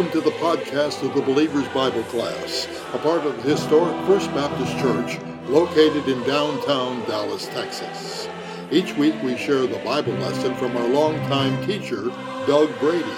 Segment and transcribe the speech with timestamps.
[0.00, 4.32] welcome to the podcast of the Believer's Bible Class, a part of the historic First
[4.32, 8.26] Baptist Church located in downtown Dallas, Texas.
[8.70, 12.04] Each week we share the Bible lesson from our longtime teacher,
[12.46, 13.12] Doug Brady.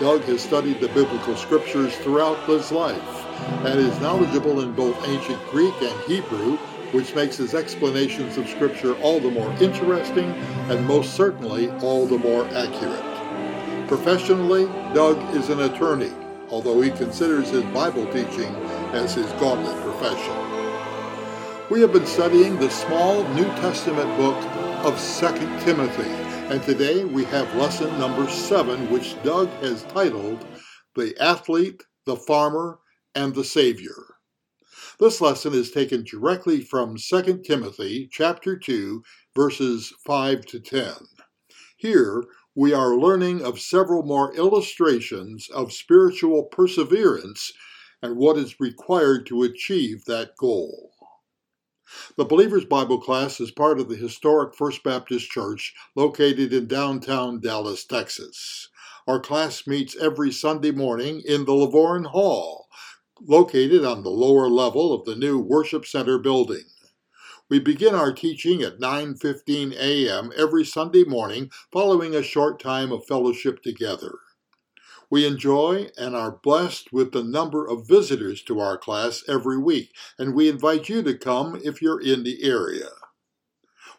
[0.00, 3.24] Doug has studied the biblical scriptures throughout his life
[3.64, 6.56] and is knowledgeable in both ancient Greek and Hebrew,
[6.90, 10.32] which makes his explanations of scripture all the more interesting
[10.68, 13.07] and most certainly all the more accurate.
[13.88, 16.12] Professionally, Doug is an attorney,
[16.50, 18.54] although he considers his Bible teaching
[18.92, 20.36] as his gauntlet profession.
[21.70, 24.36] We have been studying the small New Testament book
[24.84, 25.28] of 2
[25.64, 26.10] Timothy,
[26.52, 30.44] and today we have lesson number 7, which Doug has titled
[30.94, 32.80] The Athlete, the Farmer,
[33.14, 34.16] and the Savior.
[35.00, 39.02] This lesson is taken directly from 2 Timothy chapter 2
[39.34, 40.92] verses 5 to 10.
[41.78, 42.24] Here
[42.58, 47.52] we are learning of several more illustrations of spiritual perseverance
[48.02, 50.90] and what is required to achieve that goal.
[52.16, 57.38] The Believer's Bible class is part of the historic First Baptist Church located in downtown
[57.38, 58.68] Dallas, Texas.
[59.06, 62.66] Our class meets every Sunday morning in the Lavorne Hall,
[63.20, 66.64] located on the lower level of the new Worship Center building.
[67.50, 70.32] We begin our teaching at 9:15 a.m.
[70.36, 74.18] every Sunday morning following a short time of fellowship together.
[75.08, 79.94] We enjoy and are blessed with the number of visitors to our class every week,
[80.18, 82.90] and we invite you to come if you're in the area.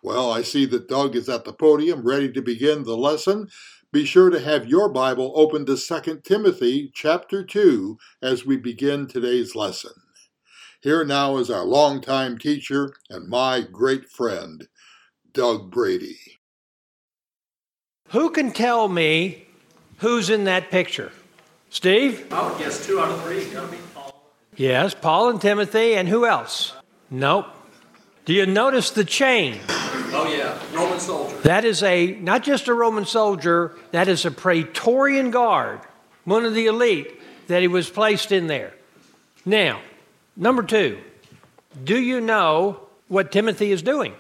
[0.04, 3.50] Well, I see that Doug is at the podium ready to begin the lesson.
[3.92, 9.08] Be sure to have your Bible open to 2 Timothy chapter 2 as we begin
[9.08, 9.94] today's lesson.
[10.82, 14.70] Here now is our longtime teacher and my great friend,
[15.34, 16.18] Doug Brady.
[18.12, 19.48] Who can tell me
[19.98, 21.12] who's in that picture?
[21.70, 22.32] Steve?
[22.32, 23.44] I would guess two out of three.
[23.50, 24.32] Gotta be Paul.
[24.56, 26.72] Yes, Paul and Timothy, and who else?
[27.10, 27.48] Nope.
[28.24, 29.60] Do you notice the chain?
[29.68, 31.36] Oh yeah, Roman soldier.
[31.42, 35.82] That is a not just a Roman soldier, that is a Praetorian guard,
[36.24, 38.74] one of the elite that he was placed in there.
[39.46, 39.82] Now,
[40.40, 40.98] number two,
[41.84, 44.14] do you know what Timothy is doing?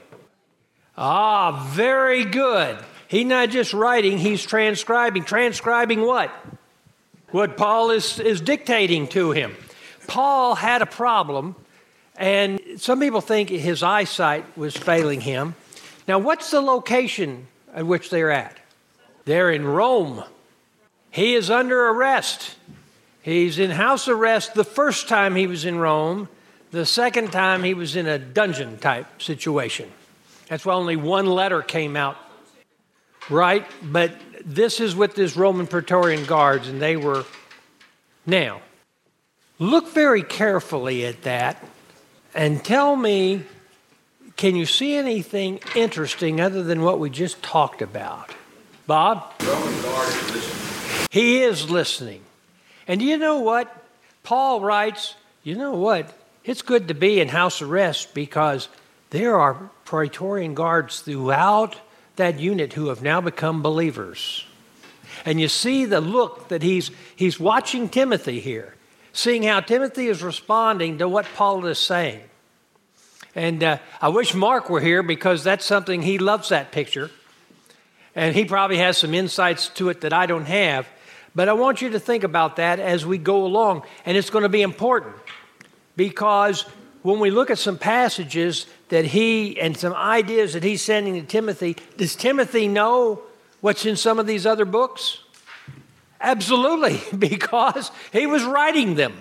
[0.96, 2.78] Ah, very good.
[3.07, 5.24] He's not just writing, he's transcribing.
[5.24, 6.30] Transcribing what?
[7.31, 9.56] What Paul is, is dictating to him.
[10.07, 11.56] Paul had a problem,
[12.16, 15.56] and some people think his eyesight was failing him.
[16.07, 18.57] Now, what's the location at which they're at?
[19.25, 20.24] They're in Rome.
[21.12, 22.56] He is under arrest.
[23.22, 26.30] He's in house arrest the first time he was in Rome,
[26.72, 29.90] the second time he was in a dungeon type situation.
[30.47, 32.18] That's why only one letter came out,
[33.30, 33.66] right?
[33.84, 34.13] But
[34.46, 37.25] this is with this Roman Praetorian guards, and they were.
[38.25, 38.62] Now,
[39.57, 41.63] look very carefully at that
[42.34, 43.44] and tell me
[44.38, 48.34] can you see anything interesting other than what we just talked about?
[48.88, 49.34] Bob?
[49.41, 51.07] Roman guard is listening.
[51.12, 52.22] He is listening.
[52.90, 53.74] And you know what?
[54.24, 56.12] Paul writes, you know what?
[56.44, 58.68] It's good to be in house arrest because
[59.12, 61.76] there are Praetorian guards throughout
[62.16, 64.44] that unit who have now become believers.
[65.24, 68.74] And you see the look that he's, he's watching Timothy here,
[69.14, 72.22] seeing how Timothy is responding to what Paul is saying.
[73.36, 77.12] And uh, I wish Mark were here because that's something he loves that picture.
[78.16, 80.88] And he probably has some insights to it that I don't have.
[81.36, 83.84] But I want you to think about that as we go along.
[84.06, 85.16] And it's going to be important
[85.96, 86.66] because
[87.02, 91.22] when we look at some passages that he and some ideas that he's sending to
[91.22, 93.22] Timothy, does Timothy know
[93.62, 95.20] what's in some of these other books?
[96.22, 99.14] Absolutely, because he was writing them.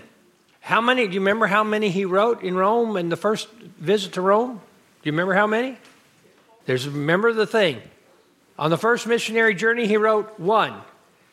[0.60, 4.14] How many, do you remember how many he wrote in Rome in the first visit
[4.14, 4.60] to Rome?
[5.02, 5.78] Do you remember how many?
[6.66, 7.80] There's, remember the thing.
[8.58, 10.74] On the first missionary journey, he wrote one.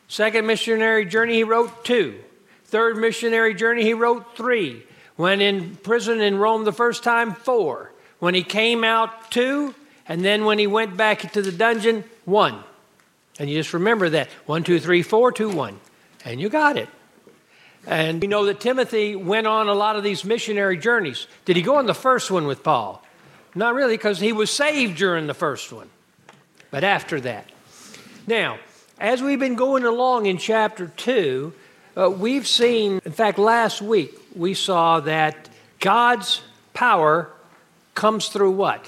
[0.08, 2.18] Second missionary journey, he wrote two.
[2.64, 4.82] Third missionary journey, he wrote three.
[5.16, 7.92] When in prison in Rome the first time, four.
[8.18, 9.74] When he came out, two.
[10.08, 12.62] And then when he went back to the dungeon, one.
[13.38, 15.80] And you just remember that one, two, three, four, two, one.
[16.24, 16.88] And you got it.
[17.86, 21.28] And we know that Timothy went on a lot of these missionary journeys.
[21.44, 23.02] Did he go on the first one with Paul?
[23.54, 25.88] Not really, because he was saved during the first one,
[26.70, 27.48] but after that.
[28.26, 28.58] Now,
[28.98, 31.52] as we've been going along in chapter 2,
[31.96, 35.48] uh, we've seen, in fact, last week, we saw that
[35.80, 37.30] God's power
[37.94, 38.84] comes through what?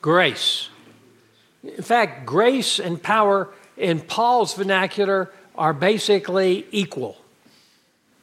[0.00, 0.68] Grace.
[1.62, 7.16] In fact, grace and power in Paul's vernacular are basically equal.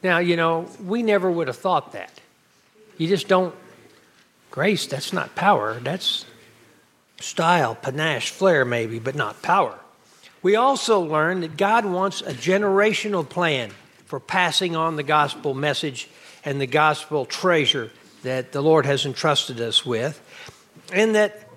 [0.02, 2.12] Now, you know, we never would have thought that.
[2.96, 3.54] You just don't.
[4.50, 5.78] Grace, that's not power.
[5.80, 6.24] That's
[7.20, 9.78] style, panache, flair, maybe, but not power.
[10.46, 13.72] We also learn that God wants a generational plan
[14.04, 16.08] for passing on the gospel message
[16.44, 17.90] and the gospel treasure
[18.22, 20.22] that the Lord has entrusted us with.
[20.92, 21.48] And that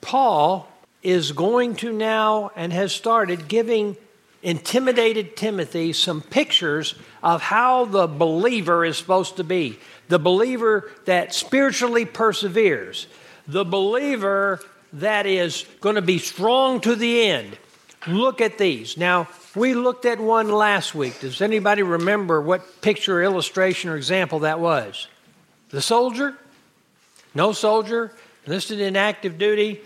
[0.00, 0.66] Paul
[1.02, 3.98] is going to now and has started giving
[4.42, 9.78] intimidated Timothy some pictures of how the believer is supposed to be.
[10.08, 13.08] The believer that spiritually perseveres.
[13.46, 14.62] The believer
[14.94, 17.58] that is going to be strong to the end.
[18.06, 18.96] Look at these.
[18.96, 21.20] Now, we looked at one last week.
[21.20, 25.08] Does anybody remember what picture, illustration, or example that was?
[25.70, 26.34] The soldier?
[27.34, 28.12] No soldier,
[28.46, 29.80] enlisted in active duty.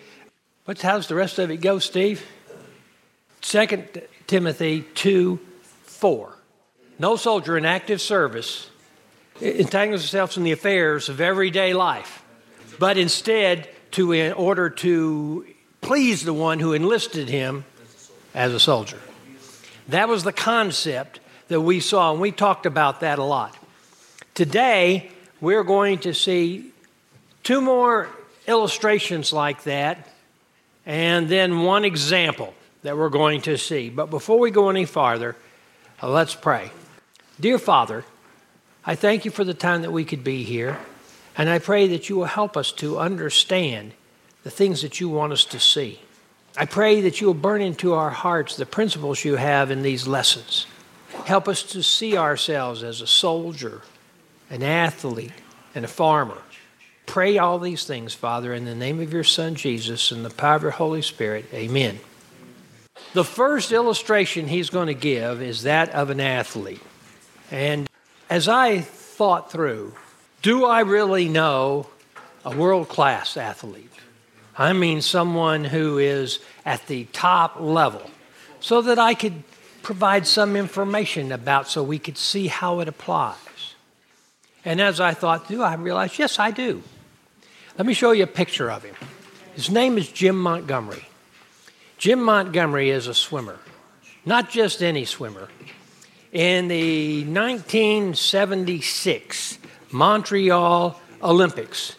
[0.64, 2.24] What's how's the rest of it go, Steve?
[3.40, 5.40] Second Timothy 2
[5.84, 6.36] 4.
[6.98, 8.70] No soldier in active service
[9.40, 12.22] entangles himself in the affairs of everyday life,
[12.78, 15.46] but instead, to in order to
[15.80, 17.64] please the one who enlisted him
[18.34, 18.98] as a soldier.
[19.88, 23.56] That was the concept that we saw, and we talked about that a lot.
[24.34, 26.72] Today, we're going to see
[27.42, 28.08] two more
[28.46, 30.08] illustrations like that,
[30.86, 33.90] and then one example that we're going to see.
[33.90, 35.36] But before we go any farther,
[36.02, 36.70] uh, let's pray.
[37.38, 38.04] Dear Father,
[38.84, 40.78] I thank you for the time that we could be here,
[41.36, 43.92] and I pray that you will help us to understand
[44.42, 46.00] the things that you want us to see.
[46.56, 50.06] I pray that you will burn into our hearts the principles you have in these
[50.06, 50.66] lessons.
[51.24, 53.82] Help us to see ourselves as a soldier,
[54.50, 55.32] an athlete,
[55.74, 56.38] and a farmer.
[57.06, 60.56] Pray all these things, Father, in the name of your Son Jesus and the power
[60.56, 61.46] of your Holy Spirit.
[61.52, 62.00] Amen.
[63.14, 66.82] The first illustration he's going to give is that of an athlete.
[67.50, 67.88] And
[68.30, 69.94] as I thought through,
[70.40, 71.88] do I really know
[72.44, 73.91] a world class athlete?
[74.56, 78.08] I mean, someone who is at the top level,
[78.60, 79.42] so that I could
[79.82, 83.36] provide some information about so we could see how it applies.
[84.64, 86.82] And as I thought through, I realized, yes, I do.
[87.76, 88.94] Let me show you a picture of him.
[89.54, 91.06] His name is Jim Montgomery.
[91.98, 93.58] Jim Montgomery is a swimmer,
[94.24, 95.48] not just any swimmer.
[96.32, 99.58] In the 1976
[99.90, 101.96] Montreal Olympics,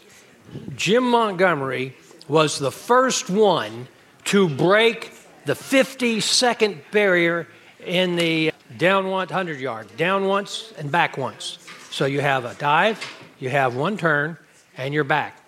[0.75, 1.95] Jim Montgomery
[2.27, 3.87] was the first one
[4.25, 5.11] to break
[5.45, 7.47] the 50 second barrier
[7.85, 11.59] in the down once 100 yard, down once and back once.
[11.91, 13.03] So you have a dive,
[13.39, 14.37] you have one turn,
[14.77, 15.43] and you're back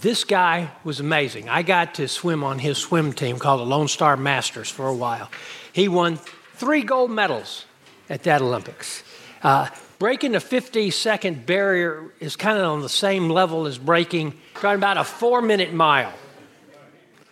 [0.00, 1.48] this guy was amazing.
[1.48, 4.94] I got to swim on his swim team called the Lone Star Masters for a
[4.94, 5.30] while.
[5.72, 6.18] He won
[6.54, 7.66] three gold medals
[8.08, 9.02] at that Olympics.
[9.42, 14.34] Uh, breaking the 50 second barrier is kind of on the same level as breaking
[14.70, 16.12] about a four minute mile.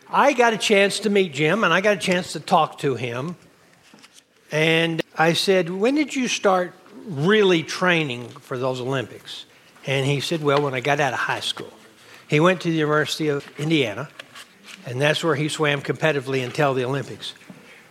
[0.09, 2.97] I got a chance to meet Jim and I got a chance to talk to
[2.97, 3.37] him.
[4.50, 6.75] And I said, When did you start
[7.07, 9.45] really training for those Olympics?
[9.87, 11.73] And he said, Well, when I got out of high school.
[12.28, 14.09] He went to the University of Indiana,
[14.87, 17.35] and that's where he swam competitively until the Olympics.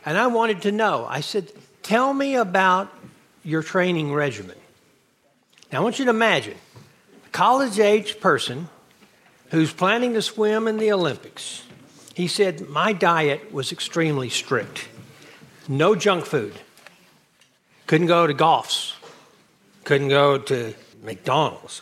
[0.05, 1.51] And I wanted to know, I said,
[1.83, 2.93] Tell me about
[3.43, 4.55] your training regimen.
[5.71, 6.57] Now, I want you to imagine
[7.25, 8.69] a college age person
[9.51, 11.63] who's planning to swim in the Olympics.
[12.13, 14.87] He said, My diet was extremely strict.
[15.67, 16.53] No junk food.
[17.87, 18.95] Couldn't go to golf's.
[19.83, 21.81] Couldn't go to McDonald's.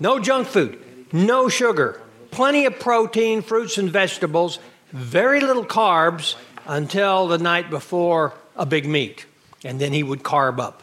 [0.00, 2.00] No junk food no sugar,
[2.32, 4.58] plenty of protein, fruits and vegetables,
[4.90, 6.34] very little carbs
[6.66, 9.24] until the night before a big meet.
[9.64, 10.82] And then he would carb up.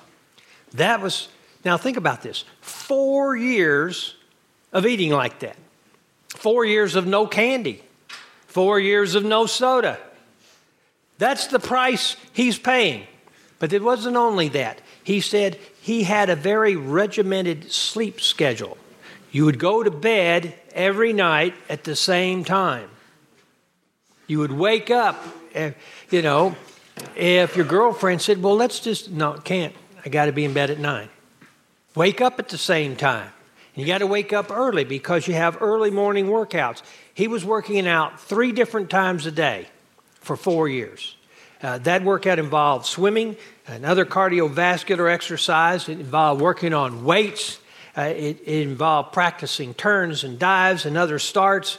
[0.73, 1.27] That was,
[1.65, 4.15] now think about this four years
[4.73, 5.57] of eating like that,
[6.29, 7.83] four years of no candy,
[8.47, 9.97] four years of no soda.
[11.17, 13.05] That's the price he's paying.
[13.59, 14.81] But it wasn't only that.
[15.03, 18.75] He said he had a very regimented sleep schedule.
[19.31, 22.89] You would go to bed every night at the same time.
[24.25, 25.23] You would wake up,
[25.53, 25.73] eh,
[26.09, 26.55] you know,
[27.15, 29.75] if your girlfriend said, Well, let's just, no, can't.
[30.03, 31.09] I got to be in bed at nine.
[31.93, 33.31] Wake up at the same time.
[33.75, 36.81] You got to wake up early because you have early morning workouts.
[37.13, 39.67] He was working out three different times a day
[40.15, 41.15] for four years.
[41.63, 43.37] Uh, that workout involved swimming,
[43.67, 45.87] another cardiovascular exercise.
[45.87, 47.59] It involved working on weights.
[47.95, 51.77] Uh, it, it involved practicing turns and dives and other starts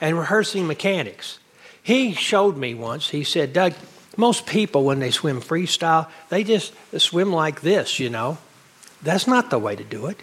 [0.00, 1.38] and rehearsing mechanics.
[1.82, 3.74] He showed me once, he said, Doug,
[4.16, 8.38] Most people, when they swim freestyle, they just swim like this, you know.
[9.02, 10.18] That's not the way to do it.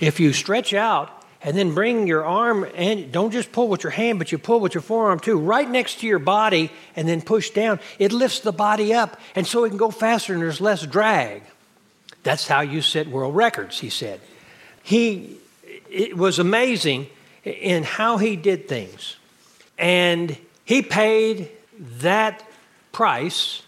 [0.00, 1.10] If you stretch out
[1.42, 4.60] and then bring your arm and don't just pull with your hand, but you pull
[4.60, 7.80] with your forearm too, right next to your body, and then push down.
[7.98, 11.42] It lifts the body up, and so it can go faster and there's less drag.
[12.22, 14.20] That's how you set world records, he said.
[14.82, 15.38] He
[15.90, 17.08] it was amazing
[17.44, 19.16] in how he did things.
[19.78, 21.50] And he paid
[21.98, 22.44] that
[22.92, 23.62] price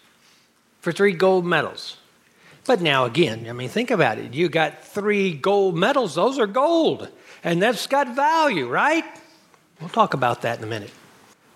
[0.81, 1.97] for three gold medals.
[2.65, 4.35] But now, again, I mean, think about it.
[4.35, 7.09] You got three gold medals, those are gold
[7.45, 9.05] and that's got value, right?
[9.81, 10.93] We'll talk about that in a minute.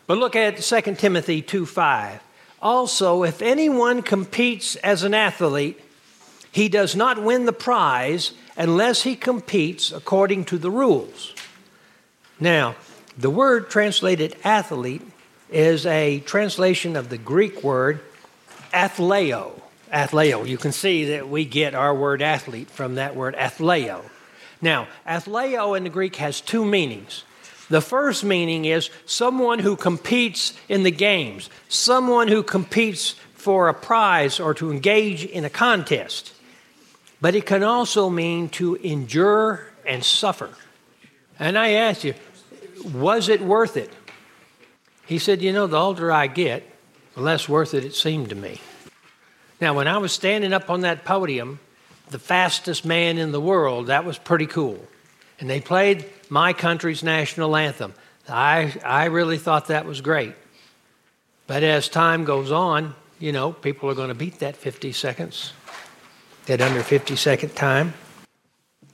[0.06, 2.20] But look at 2 Timothy 2 5.
[2.60, 5.80] Also, if anyone competes as an athlete,
[6.50, 11.34] he does not win the prize unless he competes according to the rules.
[12.40, 12.76] Now,
[13.16, 15.02] the word translated athlete
[15.50, 18.00] is a translation of the Greek word
[18.72, 19.60] athleo.
[19.92, 20.46] Athleo.
[20.46, 24.04] You can see that we get our word athlete from that word athleo.
[24.60, 27.24] Now, athleo in the Greek has two meanings.
[27.68, 33.74] The first meaning is someone who competes in the games, someone who competes for a
[33.74, 36.32] prize or to engage in a contest.
[37.20, 40.50] But it can also mean to endure and suffer.
[41.38, 42.14] And I asked you,
[42.92, 43.90] was it worth it?
[45.06, 46.64] He said, You know, the older I get,
[47.14, 48.60] the less worth it it seemed to me.
[49.60, 51.60] Now, when I was standing up on that podium,
[52.10, 53.88] the fastest man in the world.
[53.88, 54.78] That was pretty cool.
[55.40, 57.94] And they played my country's national anthem.
[58.28, 60.34] I, I really thought that was great.
[61.46, 65.52] But as time goes on, you know, people are going to beat that 50 seconds,
[66.46, 67.94] that under 50 second time.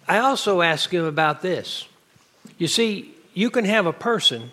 [0.07, 1.87] I also asked him about this.
[2.59, 4.53] You see, you can have a person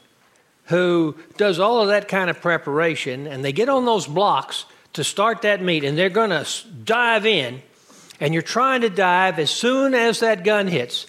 [0.65, 5.03] who does all of that kind of preparation and they get on those blocks to
[5.03, 6.45] start that meet and they're going to
[6.83, 7.61] dive in
[8.19, 11.07] and you're trying to dive as soon as that gun hits,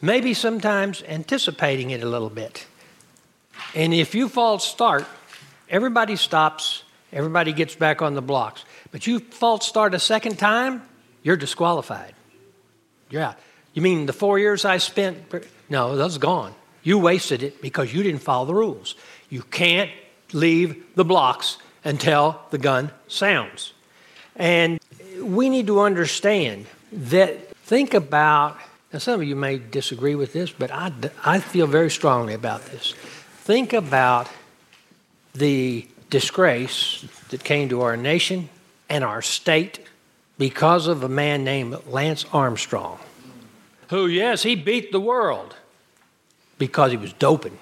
[0.00, 2.66] maybe sometimes anticipating it a little bit.
[3.74, 5.06] And if you false start,
[5.68, 8.64] everybody stops, everybody gets back on the blocks.
[8.92, 10.82] But you false start a second time,
[11.22, 12.14] you're disqualified.
[13.10, 13.34] Yeah.
[13.72, 15.18] You mean the four years I spent?
[15.68, 16.54] No, that's gone.
[16.84, 18.94] You wasted it because you didn't follow the rules.
[19.30, 19.90] You can't
[20.32, 23.72] leave the blocks until the gun sounds.
[24.36, 24.80] And
[25.20, 28.58] we need to understand that think about,
[28.92, 30.92] now some of you may disagree with this, but I,
[31.24, 32.94] I feel very strongly about this.
[33.42, 34.28] Think about
[35.34, 38.48] the disgrace that came to our nation
[38.88, 39.80] and our state
[40.38, 42.98] because of a man named Lance Armstrong,
[43.90, 45.54] who, yes, he beat the world
[46.58, 47.58] because he was doping.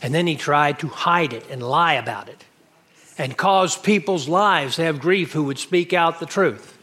[0.00, 2.44] And then he tried to hide it and lie about it
[3.18, 6.76] and cause people's lives to have grief who would speak out the truth.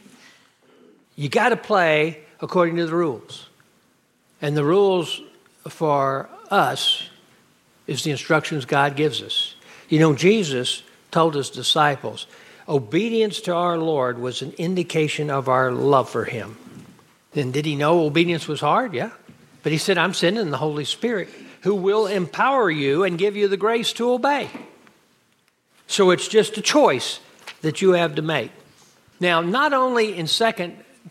[1.15, 3.48] You got to play according to the rules.
[4.41, 5.21] And the rules
[5.67, 7.09] for us
[7.88, 9.55] is the instructions God gives us.
[9.89, 12.27] You know, Jesus told his disciples,
[12.67, 16.57] obedience to our Lord was an indication of our love for him.
[17.31, 18.93] Then did he know obedience was hard?
[18.93, 19.12] Yeah.
[19.63, 21.29] But he said, I'm sending the Holy Spirit
[21.62, 24.50] who will empower you and give you the grace to obey.
[25.89, 27.19] So it's just a choice
[27.62, 28.51] that you have to make.
[29.19, 30.51] Now, not only in 2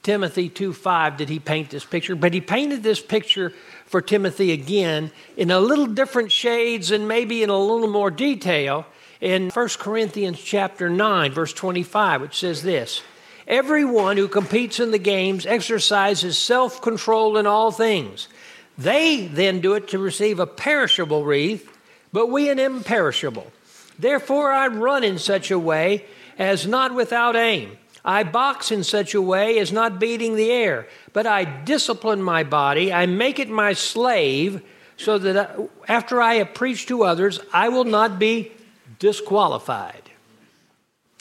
[0.04, 3.52] Timothy 2 5 did he paint this picture, but he painted this picture
[3.86, 8.86] for Timothy again in a little different shades and maybe in a little more detail
[9.20, 13.02] in 1 Corinthians chapter 9 verse 25 which says this
[13.48, 18.28] Everyone who competes in the games exercises self-control in all things
[18.76, 21.68] they then do it to receive a perishable wreath
[22.12, 23.50] but we an imperishable
[23.98, 26.04] Therefore, I run in such a way
[26.38, 27.76] as not without aim.
[28.04, 32.44] I box in such a way as not beating the air, but I discipline my
[32.44, 32.92] body.
[32.92, 34.62] I make it my slave
[34.96, 38.52] so that after I have preached to others, I will not be
[38.98, 40.02] disqualified.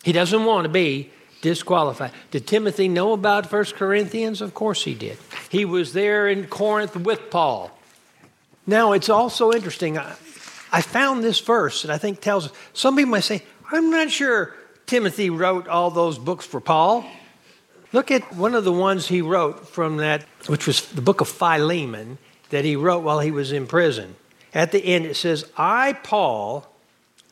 [0.04, 2.12] He doesn't want to be disqualified.
[2.32, 4.42] Did Timothy know about 1 Corinthians?
[4.42, 5.18] Of course he did.
[5.50, 7.72] He was there in Corinth with Paul.
[8.66, 10.00] Now, it's also interesting.
[10.72, 12.54] I found this verse that I think tells us.
[12.74, 14.56] Some people might say, I'm not sure
[14.86, 17.06] Timothy wrote all those books for Paul.
[17.94, 21.28] Look at one of the ones he wrote from that, which was the book of
[21.28, 22.18] Philemon
[22.50, 24.16] that he wrote while he was in prison.
[24.54, 26.68] At the end, it says, I, Paul,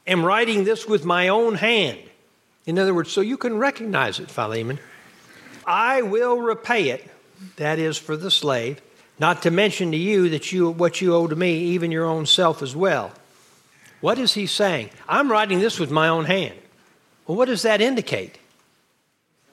[0.05, 1.99] am writing this with my own hand.
[2.65, 4.79] In other words, so you can recognize it, Philemon.
[5.65, 7.09] I will repay it,
[7.57, 8.81] that is for the slave,
[9.19, 12.25] not to mention to you that you what you owe to me, even your own
[12.25, 13.11] self as well.
[14.01, 14.89] What is he saying?
[15.07, 16.55] I'm writing this with my own hand.
[17.25, 18.37] Well, what does that indicate?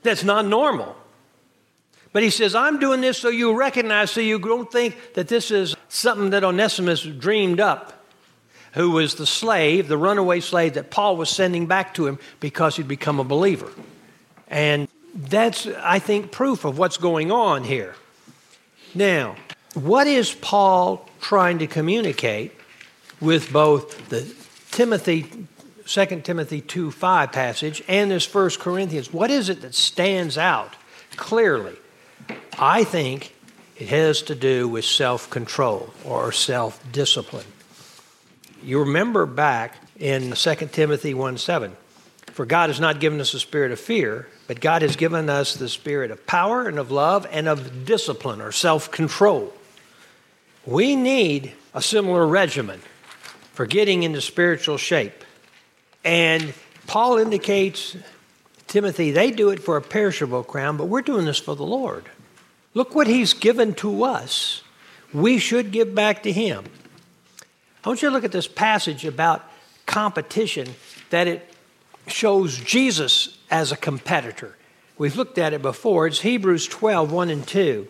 [0.03, 0.97] That's not normal.
[2.13, 5.51] But he says, I'm doing this so you recognize, so you don't think that this
[5.51, 8.05] is something that Onesimus dreamed up,
[8.73, 12.77] who was the slave, the runaway slave that Paul was sending back to him because
[12.77, 13.71] he'd become a believer.
[14.49, 17.95] And that's, I think, proof of what's going on here.
[18.95, 19.37] Now,
[19.75, 22.53] what is Paul trying to communicate
[23.23, 24.26] with both the
[24.73, 25.47] Timothy
[25.87, 29.12] 2 Timothy 2 5 passage and this 1 Corinthians?
[29.12, 30.75] What is it that stands out
[31.17, 31.76] clearly?
[32.59, 33.35] I think
[33.79, 37.47] it has to do with self control or self discipline.
[38.62, 41.76] You remember back in 2 Timothy 1 7,
[42.26, 45.55] for God has not given us a spirit of fear, but God has given us
[45.55, 49.52] the spirit of power and of love and of discipline or self control.
[50.64, 52.83] We need a similar regimen
[53.52, 55.25] for getting into spiritual shape.
[56.04, 56.52] And
[56.87, 57.97] Paul indicates,
[58.66, 62.04] Timothy, they do it for a perishable crown, but we're doing this for the Lord.
[62.75, 64.62] Look what he's given to us.
[65.12, 66.64] We should give back to him.
[67.85, 69.44] I want you to look at this passage about
[69.87, 70.68] competition
[71.11, 71.54] that it
[72.06, 74.56] shows Jesus as a competitor.
[74.97, 76.06] We've looked at it before.
[76.06, 77.88] It's Hebrews 12, 1 and 2.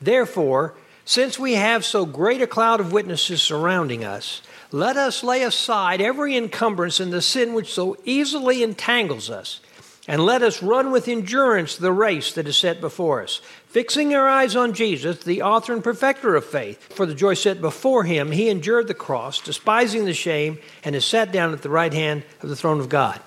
[0.00, 4.40] Therefore, since we have so great a cloud of witnesses surrounding us,
[4.72, 9.60] let us lay aside every encumbrance and the sin which so easily entangles us
[10.06, 14.28] and let us run with endurance the race that is set before us, fixing our
[14.28, 16.92] eyes on Jesus, the author and perfecter of faith.
[16.92, 21.04] For the joy set before him, he endured the cross, despising the shame, and is
[21.04, 23.18] sat down at the right hand of the throne of God.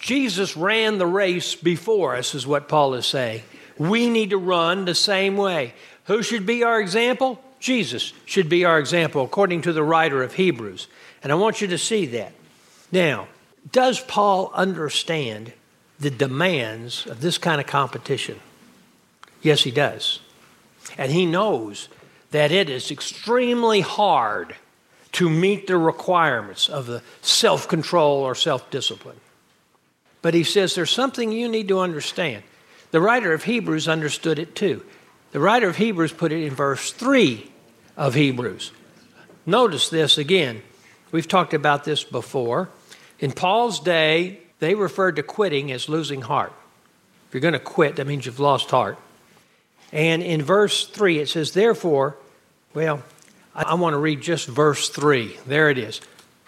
[0.00, 3.42] Jesus ran the race before us, is what Paul is saying.
[3.78, 5.74] We need to run the same way.
[6.04, 7.40] Who should be our example?
[7.60, 10.88] Jesus should be our example, according to the writer of Hebrews.
[11.22, 12.32] And I want you to see that.
[12.90, 13.28] Now,
[13.70, 15.52] does Paul understand
[16.00, 18.40] the demands of this kind of competition?
[19.42, 20.20] Yes, he does.
[20.96, 21.88] And he knows
[22.30, 24.56] that it is extremely hard
[25.12, 29.20] to meet the requirements of the self control or self discipline.
[30.22, 32.42] But he says there's something you need to understand.
[32.90, 34.84] The writer of Hebrews understood it too.
[35.32, 37.48] The writer of Hebrews put it in verse 3
[37.96, 38.72] of Hebrews.
[39.46, 40.62] Notice this again.
[41.12, 42.68] We've talked about this before.
[43.20, 46.52] In Paul's day, they referred to quitting as losing heart.
[47.28, 48.98] If you're going to quit, that means you've lost heart.
[49.92, 52.16] And in verse 3, it says, Therefore,
[52.74, 53.02] well,
[53.54, 55.36] I, want to read just verse 3.
[55.46, 56.00] There it is.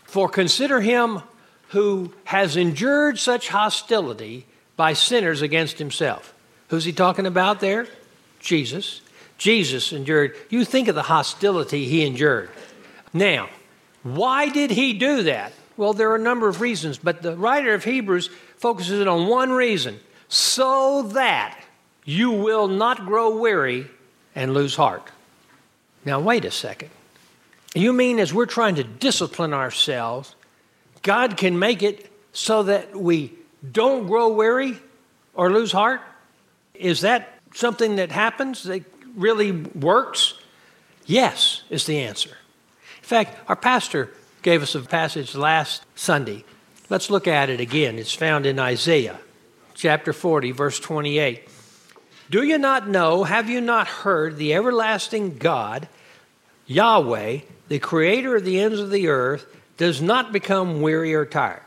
[0.05, 1.23] For consider him
[1.69, 6.35] who has endured such hostility by sinners against himself.
[6.69, 7.87] Who's he talking about there?
[8.43, 9.01] Jesus.
[9.39, 10.37] Jesus endured.
[10.51, 12.51] You think of the hostility he endured.
[13.13, 13.49] Now,
[14.03, 15.53] why did he do that?
[15.77, 18.29] Well, there are a number of reasons, but the writer of Hebrews
[18.59, 21.59] focuses it on one reason so that
[22.05, 23.87] you will not grow weary
[24.35, 25.09] and lose heart.
[26.05, 26.91] Now, wait a second.
[27.75, 30.35] You mean as we're trying to discipline ourselves,
[31.03, 33.33] God can make it so that we
[33.71, 34.79] don't grow weary
[35.35, 36.01] or lose heart?
[36.75, 38.85] Is that something that happens that
[39.17, 40.35] really works?
[41.07, 42.31] Yes, is the answer.
[42.31, 44.13] In fact, our pastor
[44.43, 46.45] gave us a passage last Sunday.
[46.89, 47.99] Let's look at it again.
[47.99, 49.19] It's found in Isaiah
[49.75, 51.49] chapter 40, verse 28.
[52.31, 55.89] Do you not know, have you not heard the everlasting God,
[56.67, 61.63] Yahweh, the creator of the ends of the earth, does not become weary or tired?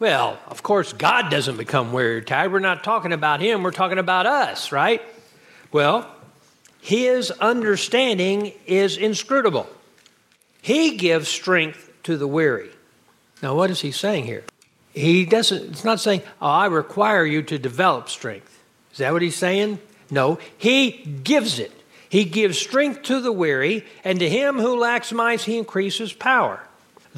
[0.00, 2.52] Well, of course, God doesn't become weary or tired.
[2.52, 5.02] We're not talking about Him, we're talking about us, right?
[5.72, 6.08] Well,
[6.80, 9.68] His understanding is inscrutable.
[10.62, 12.70] He gives strength to the weary.
[13.42, 14.44] Now, what is he saying here?
[14.92, 18.58] He doesn't, it's not saying, oh, I require you to develop strength.
[18.92, 19.78] Is that what he's saying?
[20.10, 20.90] No, he
[21.22, 21.72] gives it.
[22.08, 26.60] He gives strength to the weary, and to him who lacks might, he increases power.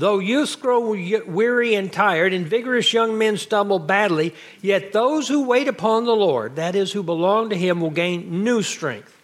[0.00, 0.94] Though youths grow
[1.26, 6.16] weary and tired, and vigorous young men stumble badly, yet those who wait upon the
[6.16, 9.14] Lord, that is, who belong to him, will gain new strength.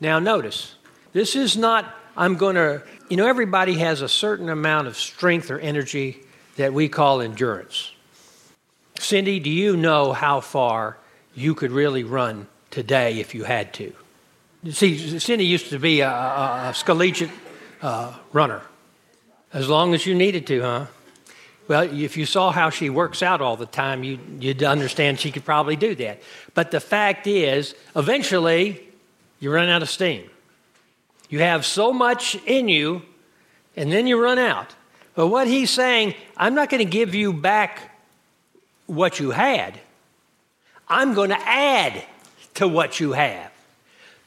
[0.00, 0.74] Now, notice,
[1.12, 5.50] this is not, I'm going to you know, everybody has a certain amount of strength
[5.50, 6.18] or energy
[6.56, 7.92] that we call endurance.
[8.98, 10.96] Cindy, do you know how far
[11.34, 13.92] you could really run today if you had to?
[14.70, 17.30] See, Cindy used to be a, a, a collegiate
[17.82, 18.62] uh, runner,
[19.56, 20.86] as long as you needed to, huh?
[21.66, 25.32] Well, if you saw how she works out all the time, you, would understand she
[25.32, 26.20] could probably do that.
[26.52, 28.86] But the fact is, eventually,
[29.40, 30.28] you run out of steam.
[31.30, 33.00] You have so much in you,
[33.76, 34.74] and then you run out.
[35.14, 37.98] But what he's saying, I'm not going to give you back
[38.84, 39.80] what you had.
[40.86, 42.04] I'm going to add
[42.56, 43.50] to what you have.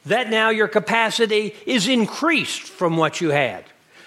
[0.06, 3.64] That now your capacity is increased from what you had.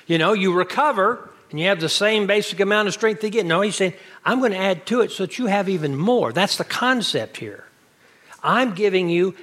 [0.07, 3.47] You know, you recover and you have the same basic amount of strength again.
[3.47, 3.93] No, he's saying,
[4.25, 6.33] I'm going to add to it so that you have even more.
[6.33, 7.65] That's the concept here.
[8.41, 9.35] I'm giving you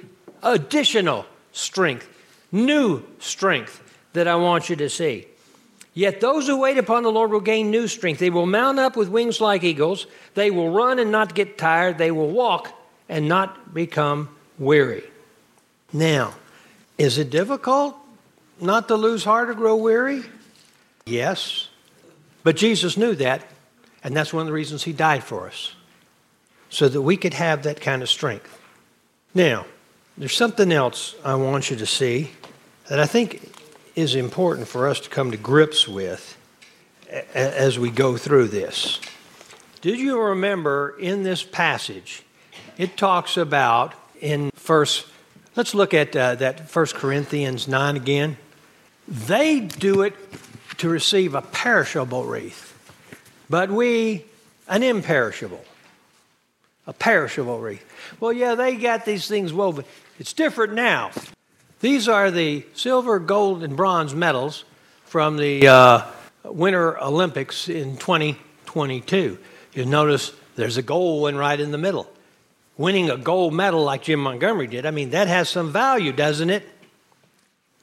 [0.43, 2.07] additional strength,
[2.51, 3.81] new strength
[4.13, 5.27] that I want you to see.
[5.93, 8.19] Yet those who wait upon the Lord will gain new strength.
[8.19, 10.07] They will mount up with wings like eagles.
[10.35, 11.97] They will run and not get tired.
[11.97, 12.73] They will walk
[13.09, 15.03] and not become weary.
[15.91, 16.33] Now,
[16.97, 17.95] is it difficult
[18.59, 20.23] not to lose heart or grow weary?
[21.05, 21.69] Yes.
[22.43, 23.45] But Jesus knew that,
[24.03, 25.75] and that's one of the reasons he died for us,
[26.69, 28.59] so that we could have that kind of strength.
[29.33, 29.65] Now,
[30.17, 32.31] there's something else I want you to see
[32.89, 33.55] that I think
[33.95, 36.37] is important for us to come to grips with
[37.33, 38.99] as we go through this.
[39.81, 42.23] Did you remember in this passage,
[42.77, 45.07] it talks about in first,
[45.55, 48.37] let's look at uh, that First Corinthians 9 again.
[49.07, 50.15] They do it
[50.81, 52.75] to receive a perishable wreath,
[53.47, 54.25] but we
[54.67, 55.63] an imperishable.
[56.87, 57.85] A perishable wreath.
[58.19, 59.85] Well, yeah, they got these things woven.
[60.17, 61.11] It's different now.
[61.81, 64.65] These are the silver, gold, and bronze medals
[65.05, 66.05] from the uh,
[66.45, 69.37] Winter Olympics in 2022.
[69.73, 72.11] You'll notice there's a gold one right in the middle.
[72.75, 76.49] Winning a gold medal like Jim Montgomery did, I mean, that has some value, doesn't
[76.49, 76.67] it?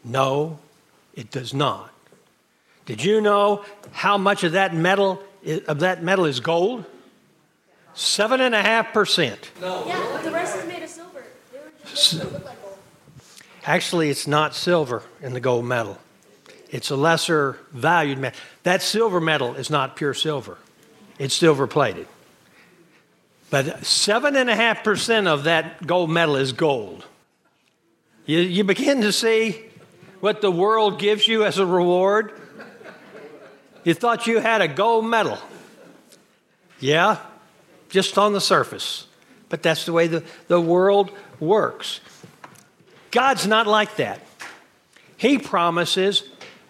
[0.05, 0.59] No,
[1.15, 1.93] it does not.
[2.89, 5.23] Did you know how much of that metal
[5.67, 6.87] of that metal is gold?
[7.93, 9.51] Seven and a half percent.
[9.61, 9.85] No.
[9.87, 11.23] Yeah, the rest is made of silver.
[11.53, 12.57] They were just like.
[13.63, 15.99] Actually, it's not silver in the gold medal.
[16.71, 18.41] It's a lesser valued metal.
[18.63, 20.57] That silver metal is not pure silver.
[21.19, 22.07] It's silver plated.
[23.51, 27.05] But seven and a half percent of that gold medal is gold.
[28.25, 29.63] You, you begin to see
[30.21, 32.33] what the world gives you as a reward.
[33.89, 35.39] You thought you had a gold medal.
[36.79, 37.21] Yeah,
[37.89, 39.07] just on the surface.
[39.49, 42.03] But that's the way the, the world works.
[43.11, 44.21] God's not like that.
[45.17, 46.23] He promises,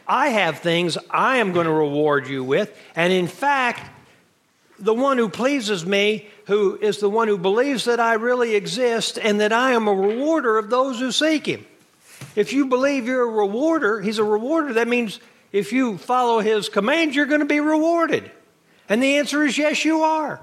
[0.06, 2.72] I have things I am going to reward you with.
[2.94, 3.90] And in fact,
[4.78, 9.18] the one who pleases me, who is the one who believes that I really exist
[9.18, 11.66] and that I am a rewarder of those who seek him.
[12.36, 15.18] If you believe you're a rewarder, he's a rewarder, that means
[15.52, 18.30] if you follow his commands, you're going to be rewarded.
[18.88, 20.40] And the answer is yes, you are.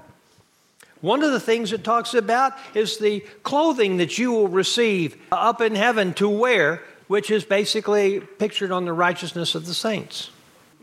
[1.00, 5.60] One of the things it talks about is the clothing that you will receive up
[5.60, 10.30] in heaven to wear, which is basically pictured on the righteousness of the saints.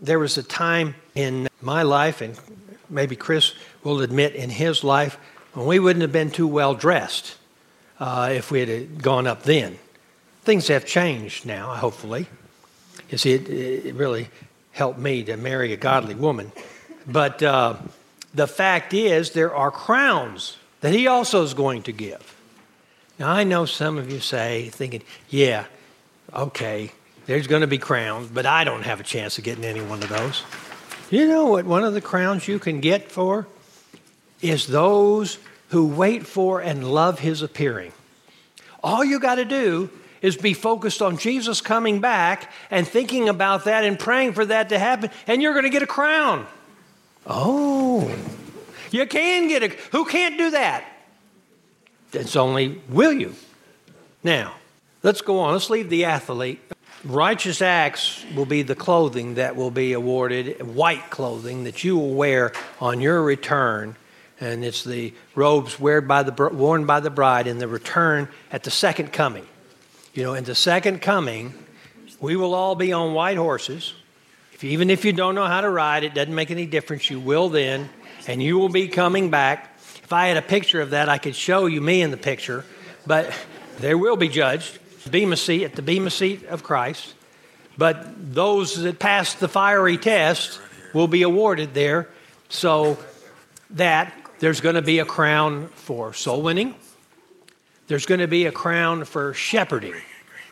[0.01, 2.39] There was a time in my life, and
[2.89, 5.17] maybe Chris will admit in his life,
[5.53, 7.38] when we wouldn't have been too well dressed
[7.99, 9.77] uh, if we had gone up then.
[10.43, 12.27] Things have changed now, hopefully.
[13.13, 14.28] You see, it, it really
[14.71, 16.52] helped me to marry a godly woman.
[17.06, 17.76] But uh,
[18.34, 22.36] the fact is, there are crowns that he also is going to give.
[23.19, 25.65] Now, I know some of you say, thinking, yeah,
[26.34, 26.91] okay,
[27.28, 30.02] there's going to be crowns, but I don't have a chance of getting any one
[30.02, 30.41] of those.
[31.12, 33.45] You know what one of the crowns you can get for?
[34.41, 35.38] Is those
[35.69, 37.91] who wait for and love his appearing.
[38.84, 39.91] All you got to do
[40.23, 44.69] is be focused on Jesus coming back and thinking about that and praying for that
[44.69, 46.47] to happen, and you're going to get a crown.
[47.27, 48.12] Oh,
[48.89, 49.67] you can get a.
[49.91, 50.86] Who can't do that?
[52.13, 53.36] It's only will you.
[54.23, 54.55] Now,
[55.03, 55.53] let's go on.
[55.53, 56.62] Let's leave the athlete.
[57.03, 62.13] Righteous acts will be the clothing that will be awarded, white clothing that you will
[62.13, 63.97] wear on your return.
[64.39, 68.63] And it's the robes worn by the, worn by the bride in the return at
[68.63, 69.45] the second coming.
[70.13, 71.56] You know, in the second coming,
[72.19, 73.95] we will all be on white horses.
[74.54, 77.10] If, even if you don't know how to ride, it doesn't make any difference.
[77.10, 77.89] You will then,
[78.28, 79.76] and you will be coming back.
[80.04, 82.63] If I had a picture of that, I could show you me in the picture,
[83.08, 83.34] but
[83.80, 84.78] there will be judged.
[85.10, 87.15] Bema seat at the Bema seat of Christ.
[87.76, 90.62] But those that pass the fiery test
[90.93, 92.08] will be awarded there.
[92.49, 92.99] So
[93.71, 96.76] that there's going to be a crown for soul winning,
[97.88, 99.96] there's going to be a crown for shepherding.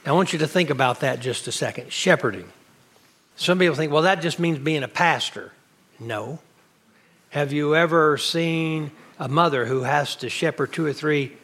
[0.06, 1.92] Now, I want you to think about that just a second.
[1.92, 2.50] Shepherding.
[3.36, 5.52] Some people think, well, that just means being a pastor.
[6.00, 6.40] No.
[7.30, 11.38] Have you ever seen a mother who has to shepherd two or three?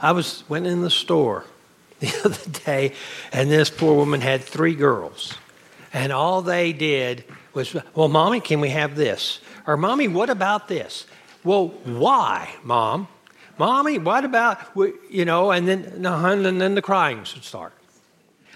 [0.00, 1.44] I was went in the store
[2.00, 2.94] the other day,
[3.32, 5.34] and this poor woman had three girls,
[5.92, 9.40] and all they did was, well, mommy, can we have this?
[9.66, 11.06] Or mommy, what about this?
[11.44, 13.08] Well, why, mom?
[13.60, 14.58] Mommy, what about,
[15.10, 17.74] you know, and then, uh-huh, and then the crying would start.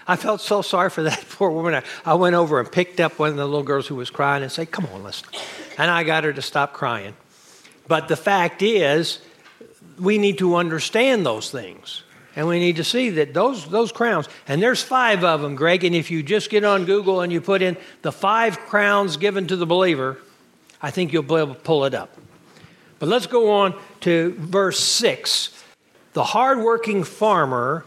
[0.07, 1.75] I felt so sorry for that poor woman.
[1.75, 4.41] I, I went over and picked up one of the little girls who was crying
[4.41, 5.27] and said, Come on, listen.
[5.77, 7.15] And I got her to stop crying.
[7.87, 9.19] But the fact is,
[9.99, 12.01] we need to understand those things.
[12.35, 15.83] And we need to see that those, those crowns, and there's five of them, Greg,
[15.83, 19.45] and if you just get on Google and you put in the five crowns given
[19.49, 20.17] to the believer,
[20.81, 22.17] I think you'll be able to pull it up.
[22.99, 25.63] But let's go on to verse 6.
[26.13, 27.85] The hardworking farmer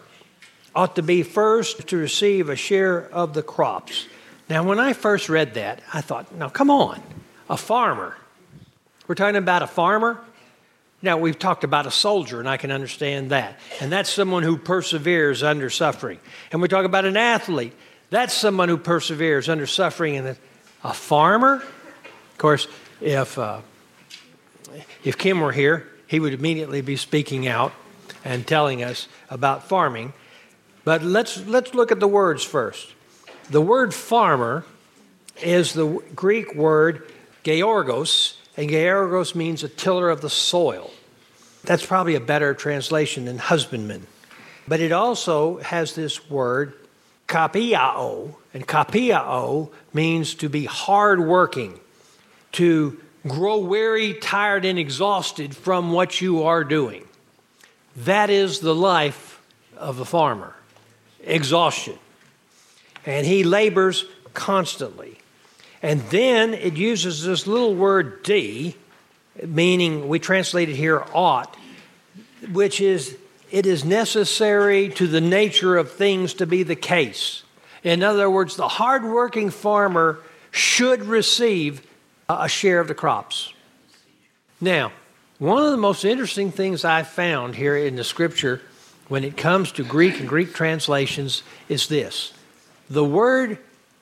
[0.75, 4.07] ought to be first to receive a share of the crops.
[4.49, 7.03] Now, when I first read that, I thought, now come on,
[7.49, 8.17] a farmer.
[9.07, 10.21] We're talking about a farmer?
[11.01, 13.59] Now, we've talked about a soldier, and I can understand that.
[13.81, 16.19] And that's someone who perseveres under suffering.
[16.51, 17.73] And we talk about an athlete.
[18.11, 20.17] That's someone who perseveres under suffering.
[20.17, 20.37] And
[20.83, 21.55] a farmer?
[21.55, 22.67] Of course,
[23.01, 23.61] if, uh,
[25.05, 27.73] if Kim were here, he would immediately be speaking out
[28.25, 30.13] and telling us about farming.
[30.85, 32.95] But let's, let's look at the words first.
[33.51, 34.65] The word farmer
[35.43, 37.11] is the Greek word
[37.45, 40.91] georgos, and georgos means a tiller of the soil.
[41.65, 44.07] That's probably a better translation than husbandman.
[44.67, 46.75] But it also has this word
[47.27, 51.81] kopiao, and kopiao means to be hardworking,
[52.53, 57.07] to grow weary, tired, and exhausted from what you are doing.
[57.97, 59.41] That is the life
[59.77, 60.55] of a farmer
[61.25, 61.99] exhaustion.
[63.05, 65.19] And he labors constantly.
[65.83, 68.75] And then it uses this little word dei,
[69.45, 71.57] meaning we translate it here ought,
[72.53, 73.17] which is
[73.51, 77.43] it is necessary to the nature of things to be the case.
[77.83, 80.19] In other words, the hardworking farmer
[80.51, 81.87] should receive
[82.29, 83.53] a share of the crops.
[84.61, 84.93] Now,
[85.39, 88.61] one of the most interesting things I found here in the scripture
[89.09, 92.33] when it comes to Greek and Greek translations is this
[92.91, 93.59] the word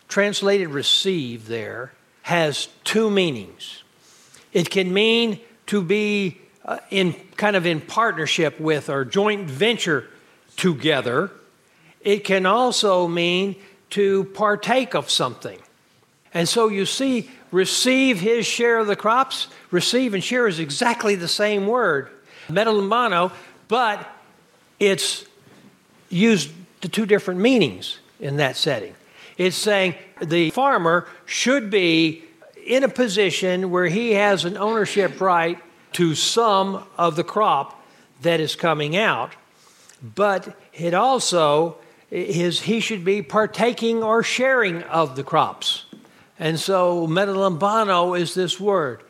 [0.08, 3.82] translated receive there has two meanings.
[4.52, 10.08] It can mean to be uh, in kind of in partnership with or joint venture
[10.56, 11.30] together.
[12.00, 13.56] It can also mean
[13.90, 15.60] to partake of something.
[16.34, 19.48] And so you see, receive his share of the crops.
[19.70, 22.10] Receive and share is exactly the same word,
[22.48, 23.32] metalambano,
[23.66, 24.06] but
[24.78, 25.24] it's
[26.10, 26.50] used
[26.82, 28.94] to two different meanings in that setting.
[29.38, 32.24] It's saying the farmer should be
[32.66, 35.58] in a position where he has an ownership right
[35.92, 37.82] to some of the crop
[38.20, 39.32] that is coming out,
[40.02, 41.78] but it also
[42.10, 45.85] is he should be partaking or sharing of the crops.
[46.38, 49.02] And so metalambano is this word.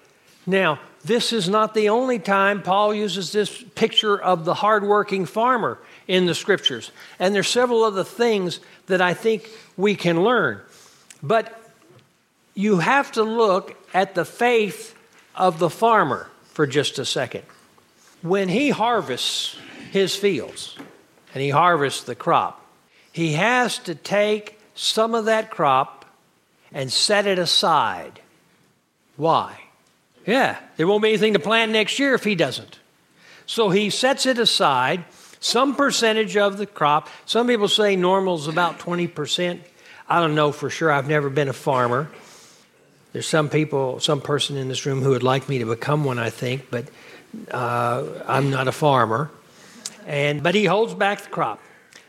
[0.47, 5.79] Now, this is not the only time Paul uses this picture of the hardworking farmer
[6.07, 6.91] in the scriptures.
[7.19, 10.61] And there's several other things that I think we can learn.
[11.23, 11.53] But
[12.55, 14.97] you have to look at the faith
[15.35, 17.43] of the farmer for just a second.
[18.23, 19.57] When he harvests
[19.91, 20.77] his fields
[21.35, 22.65] and he harvests the crop,
[23.13, 25.96] he has to take some of that crop
[26.77, 28.21] and set it aside.
[29.17, 29.59] Why?
[30.27, 32.79] Yeah, there won't be anything to plant next year if he doesn't.
[33.47, 35.05] So he sets it aside,
[35.41, 37.09] some percentage of the crop.
[37.25, 39.61] Some people say normal is about 20%.
[40.07, 40.93] I don't know for sure.
[40.93, 42.11] I've never been a farmer.
[43.15, 46.19] There's some people, some person in this room who would like me to become one,
[46.19, 46.85] I think, but
[47.51, 49.31] uh, I'm not a farmer.
[50.07, 51.59] And but he holds back the crop.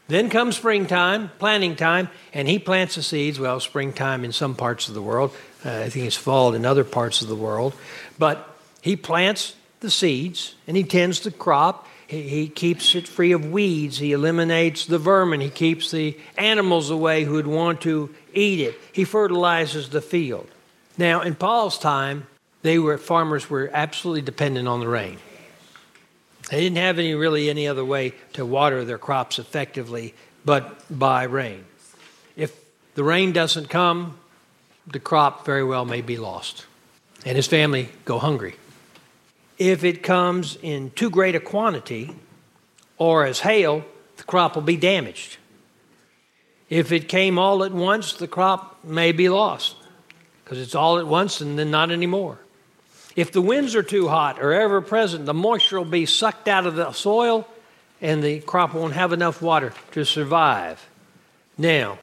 [0.08, 3.39] Then comes springtime, planting time, and he plants the seeds.
[3.39, 5.36] Well, springtime in some parts of the world.
[5.65, 7.74] Uh, I think it's fall in other parts of the world.
[8.17, 11.88] But he plants the seeds and he tends the crop.
[12.08, 13.98] He, he keeps it free of weeds.
[13.98, 15.41] He eliminates the vermin.
[15.41, 18.76] He keeps the animals away who would want to eat it.
[18.93, 20.48] He fertilizes the field.
[20.98, 22.28] Now, in Paul's time,
[22.62, 25.17] they were farmers were absolutely dependent on the rain.
[26.49, 30.13] They didn't have any really any other way to water their crops effectively
[30.45, 31.65] but by rain.
[32.36, 32.55] If
[32.95, 34.17] the rain doesn't come,
[34.86, 36.65] the crop very well may be lost
[37.25, 38.55] and his family go hungry.
[39.57, 42.15] If it comes in too great a quantity
[42.97, 43.83] or as hail,
[44.15, 45.38] the crop will be damaged.
[46.69, 49.75] If it came all at once, the crop may be lost
[50.43, 52.39] because it's all at once and then not anymore.
[53.17, 56.67] If the winds are too hot or ever present, the moisture will be sucked out
[56.67, 57.47] of the soil
[57.99, 60.88] and the crop won't have enough water to survive.
[61.58, 61.97] Now,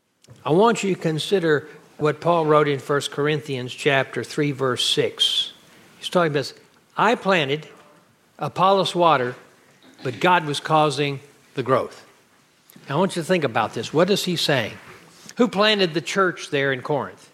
[0.44, 5.52] I want you to consider what Paul wrote in 1 Corinthians chapter 3 verse 6.
[5.98, 6.52] He's talking about
[6.96, 7.68] I planted,
[8.40, 9.36] Apollos water,
[10.02, 11.20] but God was causing
[11.54, 12.04] the growth.
[12.88, 13.94] Now, I want you to think about this.
[13.94, 14.74] What is he saying?
[15.36, 17.30] Who planted the church there in Corinth?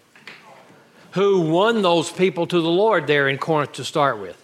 [1.11, 4.37] Who won those people to the Lord there in Corinth to start with?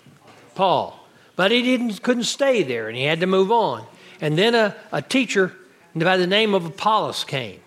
[0.55, 0.99] Paul.
[1.35, 3.85] But he didn't, couldn't stay there and he had to move on.
[4.19, 5.53] And then a, a teacher
[5.95, 7.59] by the name of Apollos came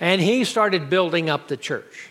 [0.00, 2.10] and he started building up the church.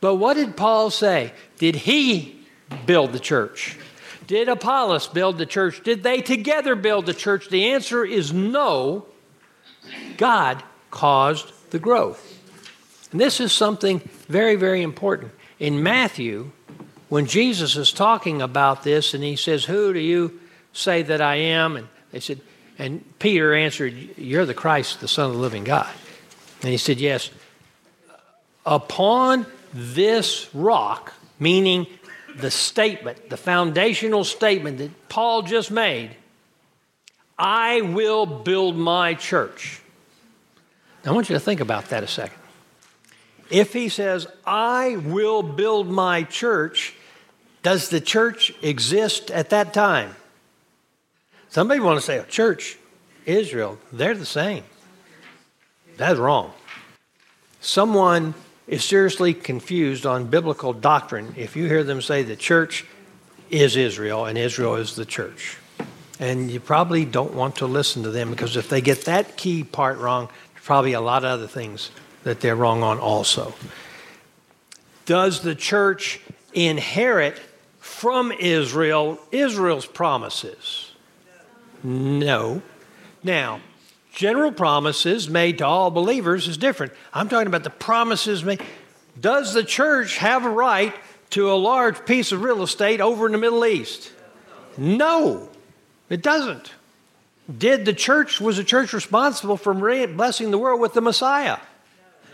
[0.00, 1.32] But what did Paul say?
[1.58, 2.40] Did he
[2.86, 3.78] build the church?
[4.26, 5.82] Did Apollos build the church?
[5.82, 7.48] Did they together build the church?
[7.48, 9.06] The answer is no.
[10.18, 12.38] God caused the growth.
[13.10, 15.32] And this is something very, very important.
[15.58, 16.50] In Matthew,
[17.08, 20.40] when Jesus is talking about this and he says, Who do you
[20.72, 21.76] say that I am?
[21.76, 22.40] And they said,
[22.78, 25.92] and Peter answered, You're the Christ, the Son of the living God.
[26.62, 27.30] And he said, Yes.
[28.64, 31.86] Upon this rock, meaning
[32.36, 36.10] the statement, the foundational statement that Paul just made,
[37.38, 39.80] I will build my church.
[41.04, 42.38] Now, I want you to think about that a second.
[43.50, 46.94] If he says, I will build my church,
[47.62, 50.14] does the church exist at that time?
[51.48, 52.78] Somebody want to say, oh, church,
[53.24, 54.64] Israel, they're the same.
[55.96, 56.52] That's wrong.
[57.60, 58.34] Someone
[58.66, 62.84] is seriously confused on biblical doctrine if you hear them say the church
[63.50, 65.56] is Israel and Israel is the church.
[66.20, 69.64] And you probably don't want to listen to them because if they get that key
[69.64, 71.90] part wrong, there's probably a lot of other things
[72.28, 73.54] that they're wrong on also.
[75.06, 76.20] Does the church
[76.52, 77.40] inherit
[77.80, 80.92] from Israel Israel's promises?
[81.82, 82.60] No.
[83.22, 83.60] Now,
[84.12, 86.92] general promises made to all believers is different.
[87.14, 88.60] I'm talking about the promises made.
[89.18, 90.94] Does the church have a right
[91.30, 94.12] to a large piece of real estate over in the Middle East?
[94.76, 95.48] No,
[96.10, 96.72] it doesn't.
[97.56, 101.56] Did the church, was the church responsible for blessing the world with the Messiah?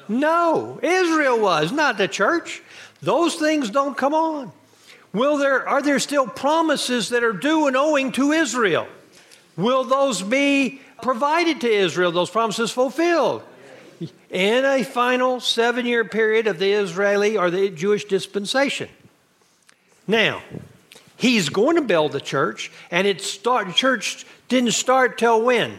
[0.09, 2.63] No, Israel was, not the church.
[3.01, 4.53] Those things don't come on.
[5.13, 8.89] Will there, are there still promises that are due and owing to Israel?
[9.57, 13.43] Will those be provided to Israel, those promises fulfilled?
[14.29, 18.89] In a final seven year period of the Israeli or the Jewish dispensation.
[20.09, 20.43] Now,
[21.17, 25.79] he's going to build the church, and it start, church didn't start till when?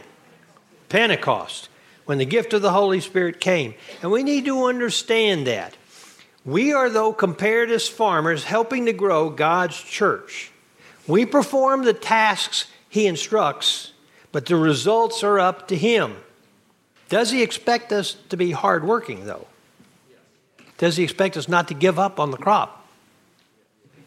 [0.88, 1.68] Pentecost,
[2.06, 3.74] when the gift of the Holy Spirit came.
[4.02, 5.76] And we need to understand that.
[6.44, 10.50] We are, though, compared as farmers helping to grow God's church.
[11.06, 12.66] We perform the tasks
[12.96, 13.92] he instructs,
[14.32, 16.16] but the results are up to Him.
[17.10, 19.46] Does He expect us to be hardworking, though?
[20.78, 22.88] Does He expect us not to give up on the crop?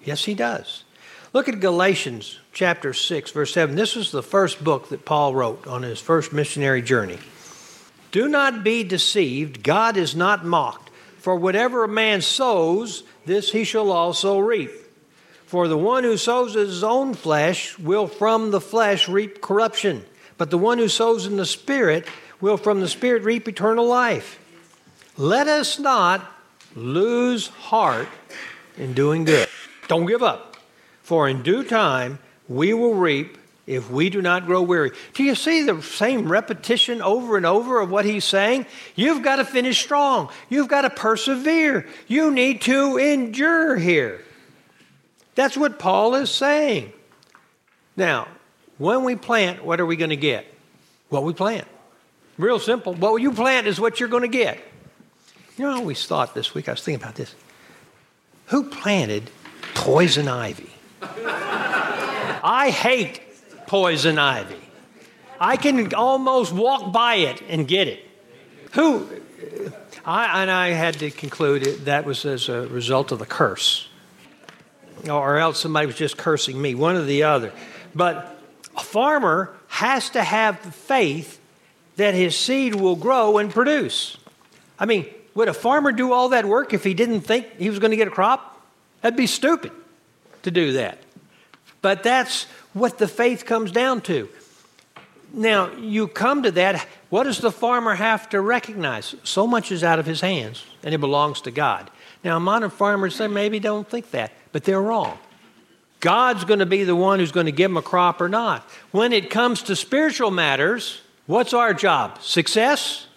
[0.03, 0.85] Yes, He does.
[1.33, 3.75] Look at Galatians chapter 6, verse 7.
[3.75, 7.19] This is the first book that Paul wrote on his first missionary journey.
[8.11, 10.89] Do not be deceived, God is not mocked.
[11.19, 14.71] For whatever a man sows, this he shall also reap.
[15.45, 20.05] For the one who sows his own flesh will from the flesh reap corruption,
[20.37, 22.07] but the one who sows in the Spirit
[22.39, 24.39] will from the Spirit reap eternal life.
[25.17, 26.31] Let us not
[26.75, 28.07] lose heart
[28.77, 29.49] in doing good.
[29.87, 30.57] Don't give up,
[31.03, 33.37] for in due time we will reap
[33.69, 34.91] if we do not grow weary.
[35.13, 38.65] Do you see the same repetition over and over of what he's saying?
[38.95, 40.29] You've got to finish strong.
[40.49, 41.87] You've got to persevere.
[42.07, 44.25] You need to endure here.
[45.35, 46.91] That's what Paul is saying.
[47.95, 48.27] Now,
[48.79, 50.51] when we plant, what are we going to get?
[51.09, 51.67] What we plant.
[52.39, 52.95] Real simple.
[52.95, 54.57] What you plant is what you're going to get.
[55.57, 57.35] You know, I always thought this week, I was thinking about this.
[58.47, 59.29] Who planted
[59.75, 60.71] poison ivy?
[61.01, 63.28] I hate
[63.69, 64.59] poison ivy.
[65.39, 68.03] I can almost walk by it and get it.
[68.73, 69.07] Who?
[70.03, 73.87] I, and I had to conclude it, that was as a result of the curse
[75.07, 77.53] or else somebody was just cursing me, one or the other.
[77.93, 78.37] But
[78.75, 81.39] a farmer has to have the faith
[81.95, 84.17] that his seed will grow and produce.
[84.77, 85.05] I mean,
[85.35, 87.97] would a farmer do all that work if he didn't think he was going to
[87.97, 88.61] get a crop?
[89.01, 89.71] That'd be stupid
[90.41, 90.97] to do that.
[91.81, 92.47] But that's
[92.79, 94.29] what the faith comes down to.
[95.31, 96.87] Now, you come to that.
[97.09, 99.15] What does the farmer have to recognize?
[99.23, 101.91] So much is out of his hands, and it belongs to God.
[102.23, 105.17] Now, modern farmers say maybe don't think that but they're wrong.
[105.99, 108.63] God's going to be the one who's going to give them a crop or not.
[108.91, 112.21] When it comes to spiritual matters, what's our job?
[112.21, 113.07] Success?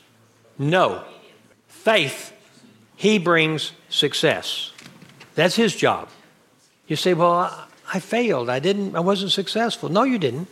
[0.59, 1.05] No.
[1.69, 2.33] Faith.
[2.97, 4.73] He brings success.
[5.35, 6.09] That's his job.
[6.87, 8.49] You say, well, I failed.
[8.49, 9.89] I didn't I wasn't successful.
[9.89, 10.49] No, you didn't.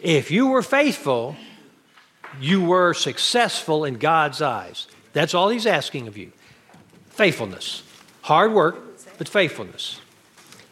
[0.00, 1.36] If you were faithful,
[2.40, 4.86] you were successful in God's eyes.
[5.12, 6.32] That's all he's asking of you.
[7.10, 7.82] Faithfulness.
[8.22, 8.76] Hard work,
[9.18, 10.00] but faithfulness.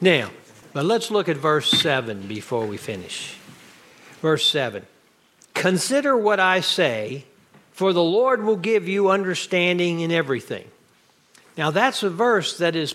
[0.01, 0.31] Now,
[0.73, 3.37] but let's look at verse 7 before we finish.
[4.21, 4.87] Verse 7
[5.55, 7.25] Consider what I say,
[7.73, 10.67] for the Lord will give you understanding in everything.
[11.57, 12.95] Now, that's a verse that is,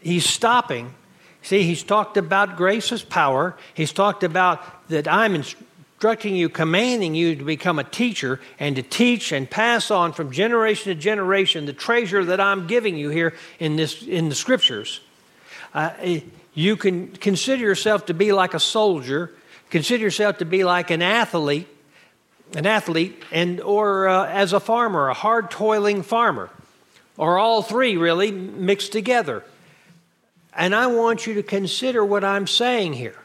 [0.00, 0.94] he's stopping.
[1.42, 3.56] See, he's talked about grace as power.
[3.74, 8.82] He's talked about that I'm instructing you, commanding you to become a teacher and to
[8.82, 13.34] teach and pass on from generation to generation the treasure that I'm giving you here
[13.58, 15.00] in, this, in the scriptures.
[15.74, 15.90] Uh,
[16.54, 19.32] you can consider yourself to be like a soldier,
[19.70, 21.66] consider yourself to be like an athlete,
[22.54, 26.50] an athlete, and or uh, as a farmer, a hard toiling farmer,
[27.16, 29.42] or all three really mixed together.
[30.54, 33.18] And I want you to consider what I'm saying here.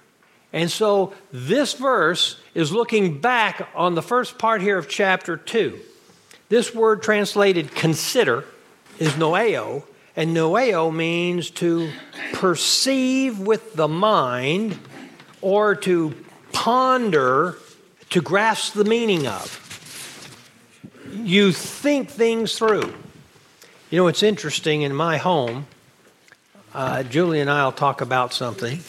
[0.53, 5.79] And so this verse is looking back on the first part here of chapter 2.
[6.49, 8.45] This word translated consider
[8.97, 9.83] is noeo,
[10.15, 11.91] and noeo means to
[12.33, 14.79] perceive with the mind
[15.41, 16.15] or to
[16.53, 17.57] ponder,
[18.09, 19.63] to grasp the meaning of.
[21.13, 22.93] You think things through.
[23.89, 25.67] You know, it's interesting in my home,
[26.77, 28.79] uh, Julie and I will talk about something,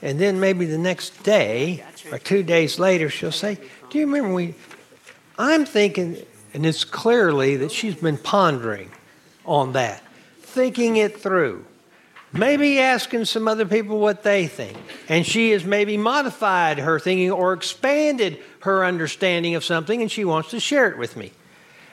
[0.00, 3.58] and then maybe the next day or two days later, she'll say,
[3.90, 4.54] Do you remember we?
[5.36, 8.92] I'm thinking, and it's clearly that she's been pondering
[9.44, 10.00] on that
[10.54, 11.64] thinking it through.
[12.32, 14.78] Maybe asking some other people what they think.
[15.08, 20.24] And she has maybe modified her thinking or expanded her understanding of something and she
[20.24, 21.32] wants to share it with me.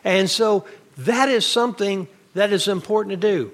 [0.04, 0.66] And so
[0.98, 3.52] that is something that is important to do.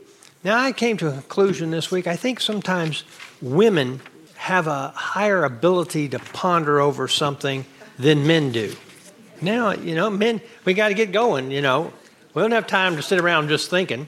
[0.48, 2.08] Now, I came to a conclusion this week.
[2.08, 3.04] I think sometimes
[3.42, 4.00] women
[4.36, 7.66] have a higher ability to ponder over something
[8.00, 8.74] than men do.
[9.42, 11.92] Now, you know, men, we got to get going, you know.
[12.34, 14.08] We don't have time to sit around just thinking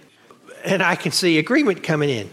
[0.64, 2.30] and I can see agreement coming in.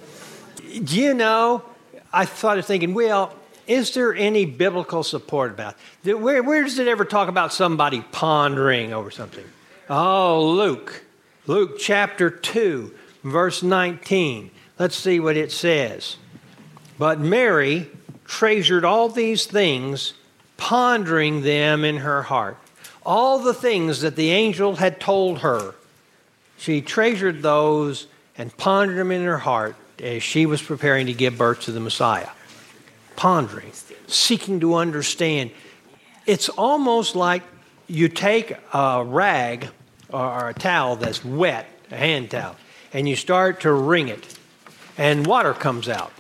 [0.85, 1.65] Do you know?
[2.13, 3.35] I of thinking, well,
[3.67, 6.21] is there any biblical support about it?
[6.21, 9.45] Where, where does it ever talk about somebody pondering over something?
[9.91, 11.03] Oh, Luke.
[11.49, 12.93] Luke chapter 2,
[13.31, 14.51] verse 19.
[14.79, 16.17] Let's see what it says.
[16.99, 17.91] But Mary
[18.25, 20.15] treasured all these things,
[20.57, 22.57] pondering them in her heart.
[23.05, 25.75] All the things that the angel had told her,
[26.59, 28.07] she treasured those
[28.37, 31.81] and pondered them in her heart as she was preparing to give birth to the
[31.81, 32.29] Messiah.
[33.15, 33.73] Pondering,
[34.07, 35.51] seeking to understand.
[36.27, 37.43] It's almost like
[37.87, 39.69] you take a rag
[40.11, 42.57] or a towel that's wet, a hand towel,
[42.93, 44.39] and you start to wring it,
[44.97, 46.13] and water comes out.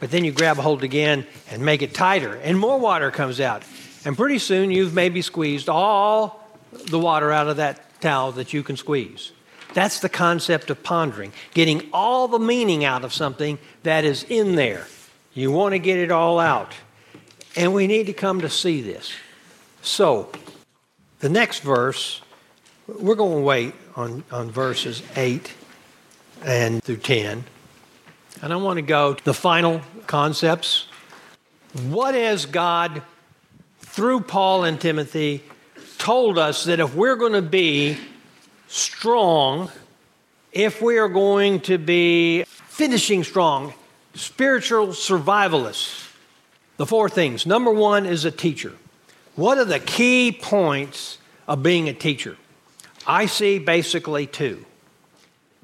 [0.00, 3.40] But then you grab a hold again and make it tighter, and more water comes
[3.40, 3.62] out.
[4.04, 8.62] And pretty soon you've maybe squeezed all the water out of that towel that you
[8.62, 9.32] can squeeze.
[9.74, 14.56] That's the concept of pondering, getting all the meaning out of something that is in
[14.56, 14.86] there.
[15.34, 16.74] You want to get it all out.
[17.56, 19.12] And we need to come to see this.
[19.82, 20.30] So,
[21.20, 22.22] the next verse,
[22.86, 25.52] we're going to wait on, on verses 8
[26.44, 27.44] and through 10.
[28.42, 30.86] And I want to go to the final concepts.
[31.88, 33.02] What has God,
[33.80, 35.42] through Paul and Timothy,
[35.98, 37.96] told us that if we're going to be
[38.66, 39.70] strong
[40.52, 43.72] if we are going to be finishing strong,
[44.14, 46.10] spiritual survivalists.
[46.76, 47.46] The four things.
[47.46, 48.72] Number one is a teacher.
[49.34, 51.18] What are the key points
[51.48, 52.36] of being a teacher?
[53.06, 54.64] I see basically two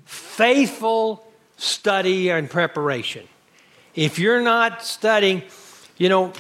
[0.09, 3.27] faithful study and preparation.
[3.95, 5.43] If you're not studying,
[5.97, 6.33] you know,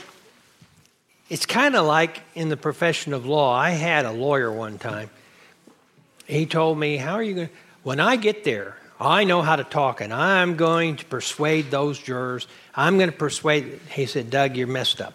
[1.28, 3.54] it's kind of like in the profession of law.
[3.54, 5.10] I had a lawyer one time
[6.28, 7.52] he told me, How are you going to,
[7.82, 11.98] when I get there, I know how to talk and I'm going to persuade those
[11.98, 12.46] jurors.
[12.74, 15.14] I'm going to persuade, he said, Doug, you're messed up.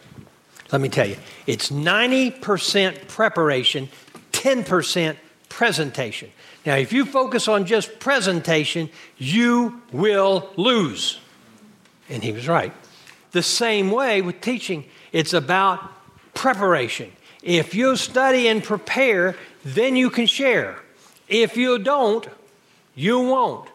[0.71, 3.89] Let me tell you, it's 90% preparation,
[4.31, 5.15] 10%
[5.49, 6.31] presentation.
[6.65, 11.19] Now, if you focus on just presentation, you will lose.
[12.09, 12.73] And he was right.
[13.31, 15.81] The same way with teaching, it's about
[16.33, 17.11] preparation.
[17.41, 19.35] If you study and prepare,
[19.65, 20.79] then you can share.
[21.27, 22.27] If you don't,
[22.95, 23.69] you won't.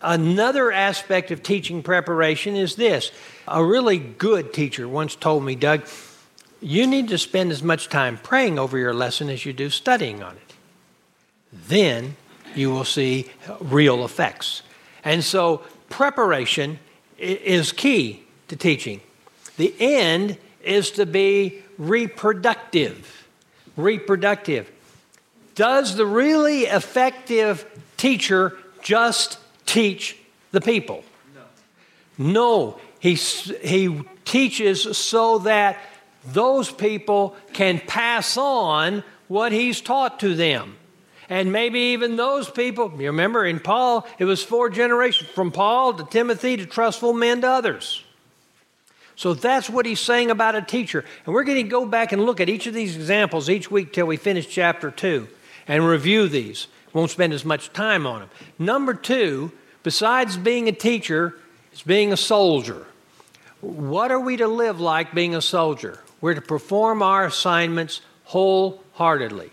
[0.00, 3.10] Another aspect of teaching preparation is this.
[3.46, 5.86] A really good teacher once told me, Doug,
[6.60, 10.22] you need to spend as much time praying over your lesson as you do studying
[10.22, 10.54] on it.
[11.52, 12.16] Then
[12.56, 13.30] you will see
[13.60, 14.62] real effects.
[15.04, 16.78] And so preparation
[17.18, 19.00] is key to teaching.
[19.56, 23.26] The end is to be reproductive.
[23.76, 24.70] Reproductive.
[25.54, 27.64] Does the really effective
[27.96, 30.16] teacher just teach
[30.52, 31.04] the people?
[32.18, 32.32] No.
[32.32, 32.80] No.
[32.98, 35.78] He, he teaches so that
[36.26, 40.76] those people can pass on what he's taught to them.
[41.28, 45.94] And maybe even those people, you remember in Paul, it was four generations from Paul
[45.94, 48.04] to Timothy to trustful men to others.
[49.16, 51.04] So that's what he's saying about a teacher.
[51.24, 53.92] And we're going to go back and look at each of these examples each week
[53.92, 55.28] till we finish chapter 2
[55.68, 56.66] and review these.
[56.92, 58.30] Won't spend as much time on them.
[58.58, 59.52] Number two,
[59.82, 61.36] besides being a teacher,
[61.72, 62.86] is being a soldier.
[63.60, 66.00] What are we to live like being a soldier?
[66.20, 69.50] We're to perform our assignments wholeheartedly.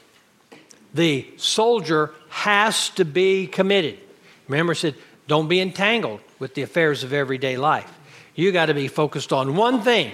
[0.94, 4.00] The soldier has to be committed.
[4.48, 4.96] Remember, I said,
[5.28, 7.92] don't be entangled with the affairs of everyday life.
[8.36, 10.12] You got to be focused on one thing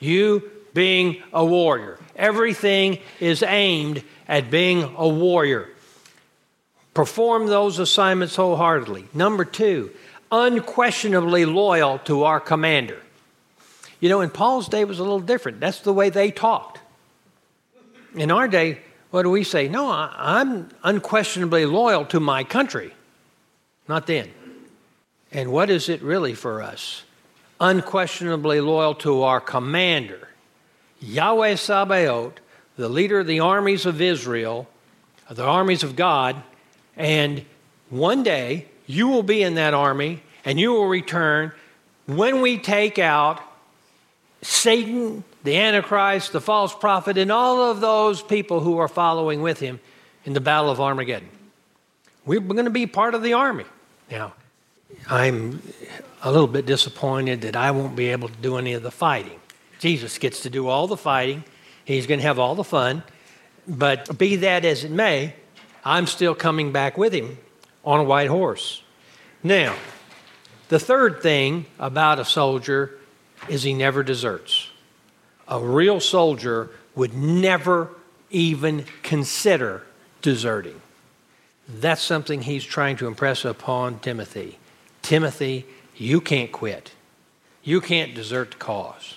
[0.00, 1.98] you being a warrior.
[2.16, 5.68] Everything is aimed at being a warrior.
[6.94, 9.06] Perform those assignments wholeheartedly.
[9.14, 9.90] Number two,
[10.30, 13.00] unquestionably loyal to our commander.
[14.00, 15.60] You know, in Paul's day, was a little different.
[15.60, 16.80] That's the way they talked.
[18.14, 18.80] In our day,
[19.12, 19.68] what do we say?
[19.68, 22.94] No, I'm unquestionably loyal to my country.
[23.86, 24.30] Not then.
[25.30, 27.04] And what is it really for us?
[27.60, 30.28] Unquestionably loyal to our commander,
[30.98, 32.40] Yahweh Sabaoth,
[32.76, 34.66] the leader of the armies of Israel,
[35.28, 36.42] the armies of God,
[36.96, 37.44] and
[37.90, 41.52] one day you will be in that army and you will return
[42.06, 43.42] when we take out
[44.42, 49.60] Satan, the Antichrist, the false prophet, and all of those people who are following with
[49.60, 49.80] him
[50.24, 51.28] in the Battle of Armageddon.
[52.26, 53.64] We're going to be part of the army.
[54.10, 54.34] Now,
[55.08, 55.62] I'm
[56.22, 59.40] a little bit disappointed that I won't be able to do any of the fighting.
[59.78, 61.44] Jesus gets to do all the fighting,
[61.84, 63.02] he's going to have all the fun.
[63.66, 65.34] But be that as it may,
[65.84, 67.38] I'm still coming back with him
[67.84, 68.82] on a white horse.
[69.42, 69.76] Now,
[70.68, 72.98] the third thing about a soldier
[73.48, 74.70] is he never deserts.
[75.48, 77.90] A real soldier would never
[78.30, 79.82] even consider
[80.20, 80.80] deserting.
[81.68, 84.58] That's something he's trying to impress upon Timothy.
[85.02, 85.66] Timothy,
[85.96, 86.92] you can't quit.
[87.62, 89.16] You can't desert the cause.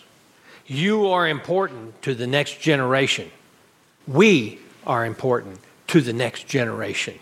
[0.68, 3.32] You are important to the next generation.
[4.08, 7.20] We are important to the next generation.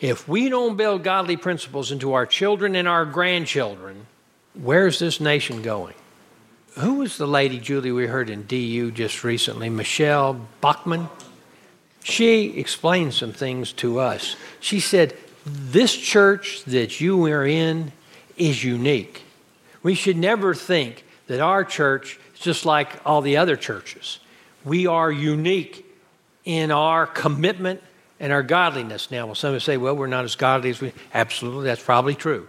[0.00, 4.06] If we don't build godly principles into our children and our grandchildren,
[4.54, 5.94] where's this nation going?
[6.78, 9.68] Who was the lady, Julie, we heard in DU just recently?
[9.68, 11.08] Michelle Bachmann?
[12.04, 14.36] She explained some things to us.
[14.60, 17.90] She said, This church that you are in
[18.36, 19.24] is unique.
[19.82, 24.20] We should never think that our church is just like all the other churches.
[24.64, 25.84] We are unique
[26.44, 27.82] in our commitment
[28.20, 29.10] and our godliness.
[29.10, 30.92] Now, well, some say, well, we're not as godly as we.
[31.12, 32.46] Absolutely, that's probably true.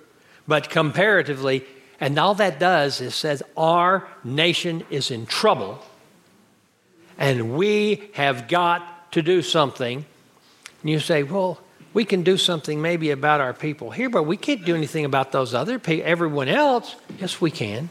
[0.47, 1.65] But comparatively,
[1.99, 5.83] and all that does is says our nation is in trouble
[7.19, 10.05] and we have got to do something.
[10.81, 11.59] And you say, well,
[11.93, 15.33] we can do something maybe about our people here, but we can't do anything about
[15.33, 16.95] those other people, everyone else.
[17.19, 17.89] Yes, we can.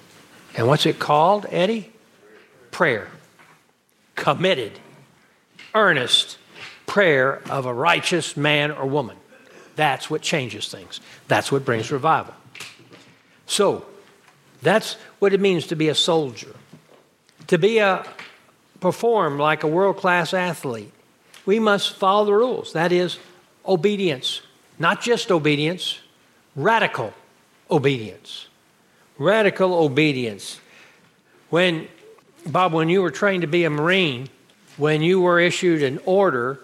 [0.56, 1.92] And what's it called, Eddie?
[2.70, 3.08] Prayer.
[4.14, 4.80] Committed,
[5.74, 6.38] earnest
[6.86, 9.16] prayer of a righteous man or woman.
[9.76, 11.00] That's what changes things.
[11.28, 12.34] That's what brings revival.
[13.46, 13.86] So,
[14.62, 16.54] that's what it means to be a soldier.
[17.48, 18.04] To be a
[18.80, 20.92] perform like a world-class athlete.
[21.46, 22.72] We must follow the rules.
[22.72, 23.18] That is
[23.66, 24.42] obedience.
[24.78, 25.98] Not just obedience,
[26.54, 27.12] radical
[27.70, 28.48] obedience.
[29.18, 30.60] Radical obedience.
[31.50, 31.88] When
[32.46, 34.28] Bob, when you were trained to be a Marine,
[34.76, 36.62] when you were issued an order,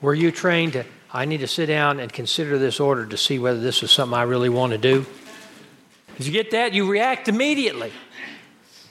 [0.00, 3.38] were you trained to I need to sit down and consider this order to see
[3.38, 5.06] whether this is something I really want to do?
[6.16, 6.72] Did you get that?
[6.72, 7.92] You react immediately.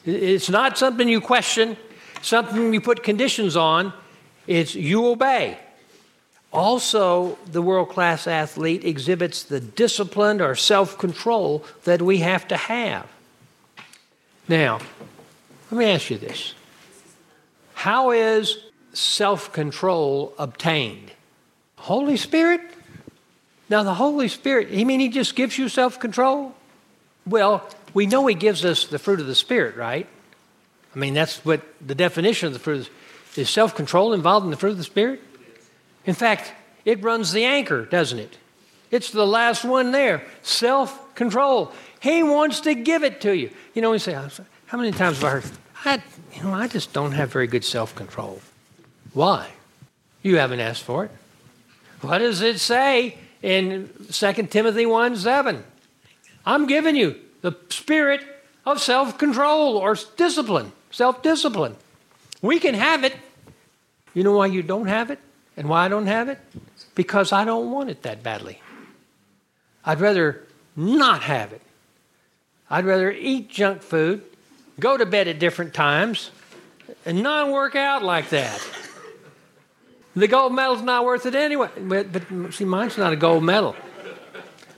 [0.05, 1.77] It's not something you question,
[2.21, 3.93] something you put conditions on.
[4.45, 5.57] It's you obey.
[6.53, 12.55] Also, the world class athlete exhibits the discipline or self control that we have to
[12.55, 13.09] have.
[14.47, 14.79] Now,
[15.71, 16.53] let me ask you this
[17.73, 18.57] How is
[18.93, 21.11] self control obtained?
[21.77, 22.61] Holy Spirit?
[23.67, 26.53] Now, the Holy Spirit, you mean He just gives you self control?
[27.27, 30.07] Well, we know He gives us the fruit of the Spirit, right?
[30.95, 32.89] I mean, that's what the definition of the fruit is.
[33.35, 35.21] Is self control involved in the fruit of the Spirit?
[36.05, 36.53] In fact,
[36.85, 38.37] it runs the anchor, doesn't it?
[38.91, 41.73] It's the last one there self control.
[41.99, 43.49] He wants to give it to you.
[43.73, 44.13] You know, we say,
[44.67, 45.51] How many times have I heard,
[45.83, 46.03] I,
[46.33, 48.39] you know, I just don't have very good self control?
[49.13, 49.49] Why?
[50.21, 51.11] You haven't asked for it.
[52.01, 55.63] What does it say in 2 Timothy 1 7?
[56.45, 58.21] I'm giving you the spirit
[58.65, 61.75] of self control or discipline, self discipline.
[62.41, 63.13] We can have it.
[64.13, 65.19] You know why you don't have it
[65.57, 66.39] and why I don't have it?
[66.93, 68.61] Because I don't want it that badly.
[69.83, 70.43] I'd rather
[70.75, 71.61] not have it.
[72.69, 74.23] I'd rather eat junk food,
[74.79, 76.31] go to bed at different times,
[77.05, 78.65] and not work out like that.
[80.15, 81.69] The gold medal's not worth it anyway.
[81.77, 83.75] But, but see, mine's not a gold medal.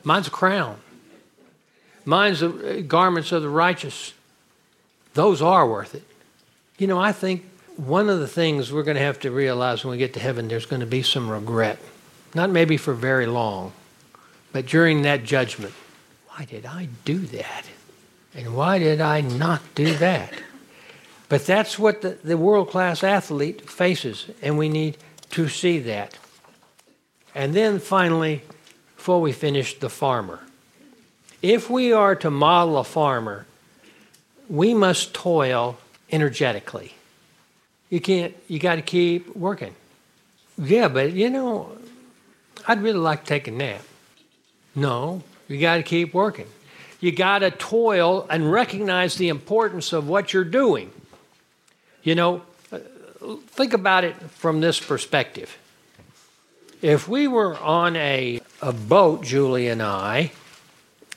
[0.03, 0.79] Mine's a crown.
[2.07, 4.13] Mine's the uh, garments of the righteous.
[5.13, 6.03] Those are worth it.
[6.77, 7.45] You know, I think
[7.75, 10.47] one of the things we're going to have to realize when we get to heaven,
[10.47, 11.79] there's going to be some regret.
[12.33, 13.73] Not maybe for very long,
[14.53, 15.73] but during that judgment.
[16.29, 17.65] Why did I do that?
[18.33, 20.33] And why did I not do that?
[21.27, 24.97] But that's what the, the world class athlete faces, and we need
[25.31, 26.17] to see that.
[27.35, 28.43] And then finally,
[28.95, 30.39] before we finish, the farmer.
[31.41, 33.45] If we are to model a farmer,
[34.49, 35.77] we must toil
[36.11, 36.93] energetically.
[37.89, 39.75] You can't, you got to keep working.
[40.57, 41.77] Yeah, but you know,
[42.67, 43.81] I'd really like to take a nap.
[44.75, 46.47] No, you got to keep working.
[46.99, 50.91] You got to toil and recognize the importance of what you're doing.
[52.03, 52.41] You know,
[53.47, 55.57] think about it from this perspective.
[56.81, 60.31] If we were on a, a boat, Julie and I,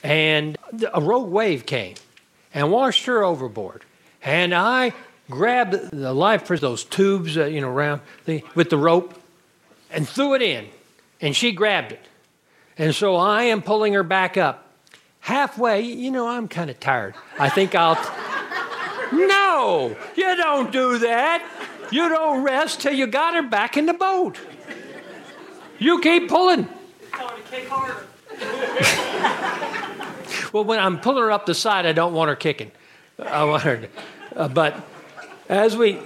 [0.03, 0.57] and
[0.93, 1.95] a rogue wave came
[2.55, 3.85] and washed her overboard,
[4.23, 4.93] and I
[5.31, 9.15] grabbed the life preserver, those tubes, uh, you know, around the, with the rope,
[9.91, 10.67] and threw it in,
[11.21, 12.05] and she grabbed it.
[12.77, 14.67] And so I am pulling her back up.
[15.21, 17.15] Halfway, you know, I'm kind of tired.
[17.39, 17.97] I think I'll.
[17.97, 18.09] T-
[19.13, 21.47] no, you don't do that.
[21.91, 24.39] You don't rest till you got her back in the boat.
[25.79, 26.69] You keep pulling.
[30.53, 32.71] well, when I'm pulling her up the side, I don't want her kicking.
[33.19, 33.89] I want her, to,
[34.37, 34.83] uh, but
[35.49, 35.99] as we,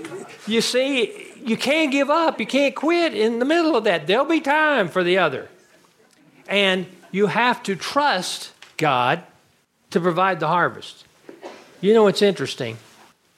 [0.46, 2.40] you see, you can't give up.
[2.40, 4.06] You can't quit in the middle of that.
[4.06, 5.48] There'll be time for the other.
[6.48, 9.22] And you have to trust God
[9.90, 11.04] to provide the harvest.
[11.80, 12.78] You know what's interesting?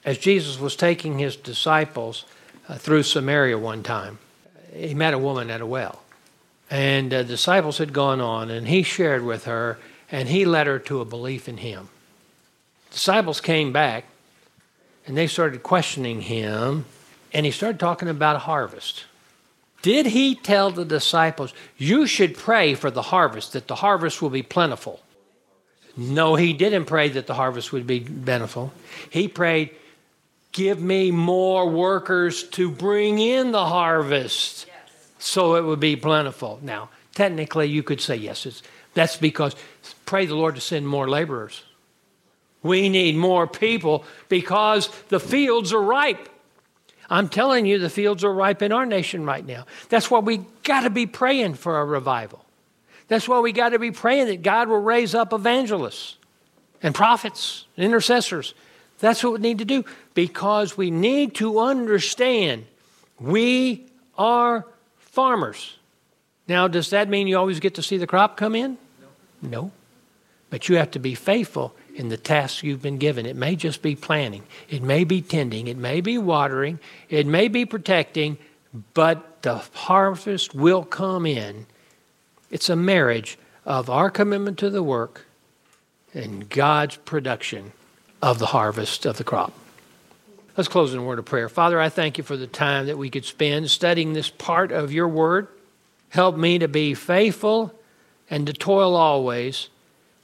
[0.05, 2.25] As Jesus was taking his disciples
[2.69, 4.19] uh, through Samaria one time.
[4.73, 6.01] He met a woman at a well.
[6.69, 9.77] And the disciples had gone on, and he shared with her,
[10.11, 11.89] and he led her to a belief in him.
[12.91, 14.05] Disciples came back,
[15.05, 16.85] and they started questioning him,
[17.33, 19.05] and he started talking about a harvest.
[19.81, 24.29] Did he tell the disciples, You should pray for the harvest, that the harvest will
[24.29, 25.01] be plentiful?
[25.95, 28.73] No, he didn't pray that the harvest would be plentiful.
[29.09, 29.71] He prayed,
[30.51, 34.67] Give me more workers to bring in the harvest.
[35.19, 36.59] So it would be plentiful.
[36.61, 38.61] Now, technically, you could say yes.
[38.93, 39.55] that's because
[40.05, 41.63] pray the Lord to send more laborers.
[42.63, 46.29] We need more people because the fields are ripe.
[47.09, 49.65] I'm telling you, the fields are ripe in our nation right now.
[49.89, 52.43] That's why we got to be praying for a revival.
[53.07, 56.17] That's why we got to be praying that God will raise up evangelists
[56.83, 58.53] and prophets, and intercessors
[58.99, 62.65] that's what we need to do because we need to understand
[63.19, 63.85] we
[64.17, 64.65] are
[65.17, 65.75] farmers.
[66.47, 68.77] Now, does that mean you always get to see the crop come in?
[69.41, 69.49] No.
[69.49, 69.71] no.
[70.51, 73.25] But you have to be faithful in the tasks you've been given.
[73.25, 77.47] It may just be planting, it may be tending, it may be watering, it may
[77.47, 78.37] be protecting,
[78.93, 81.65] but the harvest will come in.
[82.51, 85.25] It's a marriage of our commitment to the work
[86.13, 87.71] and God's production
[88.21, 89.51] of the harvest of the crop.
[90.57, 91.49] Let's close in a word of prayer.
[91.49, 94.91] Father, I thank you for the time that we could spend studying this part of
[94.91, 95.47] your word.
[96.09, 97.75] Help me to be faithful
[98.27, 99.69] and to toil always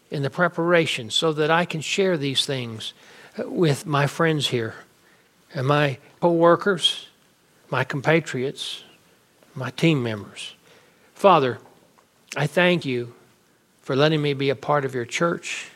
[0.09, 2.93] in the preparation so that I can share these things
[3.45, 4.73] with my friends here
[5.53, 7.09] and my co workers,
[7.69, 8.83] my compatriots,
[9.53, 10.55] my team members.
[11.13, 11.59] Father,
[12.35, 13.13] I thank you
[13.83, 15.69] for letting me be a part of your church.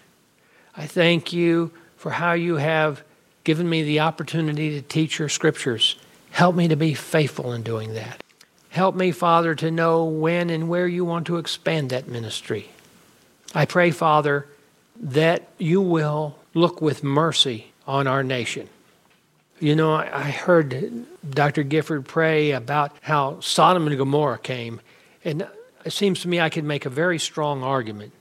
[0.75, 3.03] I thank you for how you have
[3.47, 5.95] given me the opportunity to teach your scriptures.
[6.31, 8.21] Help me to be faithful in doing that.
[8.67, 12.67] Help me, Father, to know when and where you want to expand that ministry.
[13.55, 14.47] I pray, Father,
[14.99, 18.67] that you will look with mercy on our nation.
[19.61, 21.63] You know, I heard Dr.
[21.63, 24.81] Gifford pray about how Sodom and Gomorrah came,
[25.23, 25.47] and
[25.85, 28.11] it seems to me I could make a very strong argument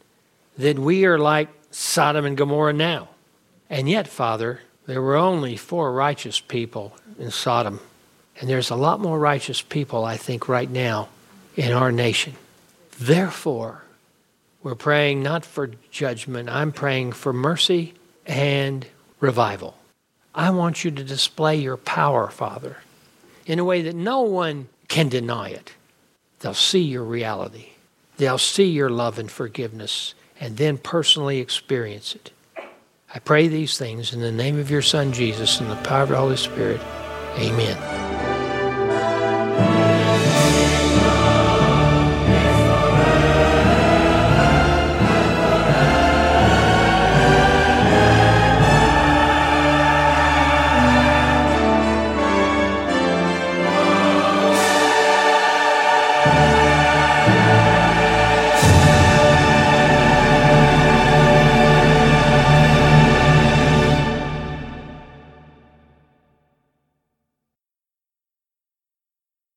[0.56, 3.08] that we are like Sodom and Gomorrah now.
[3.68, 7.80] And yet, Father, There were only four righteous people in Sodom.
[8.40, 11.08] And there's a lot more righteous people, I think, right now
[11.56, 12.34] in our nation.
[12.98, 13.82] Therefore,
[14.62, 17.94] we're praying not for judgment, I'm praying for mercy
[18.26, 18.86] and
[19.20, 19.76] revival.
[20.34, 22.78] I want you to display your power, Father,
[23.46, 25.72] in a way that no one can deny it.
[26.40, 27.70] They'll see your reality,
[28.18, 32.30] they'll see your love and forgiveness, and then personally experience it.
[33.16, 36.10] I pray these things in the name of your Son, Jesus, and the power of
[36.10, 36.82] the Holy Spirit.
[37.38, 38.05] Amen.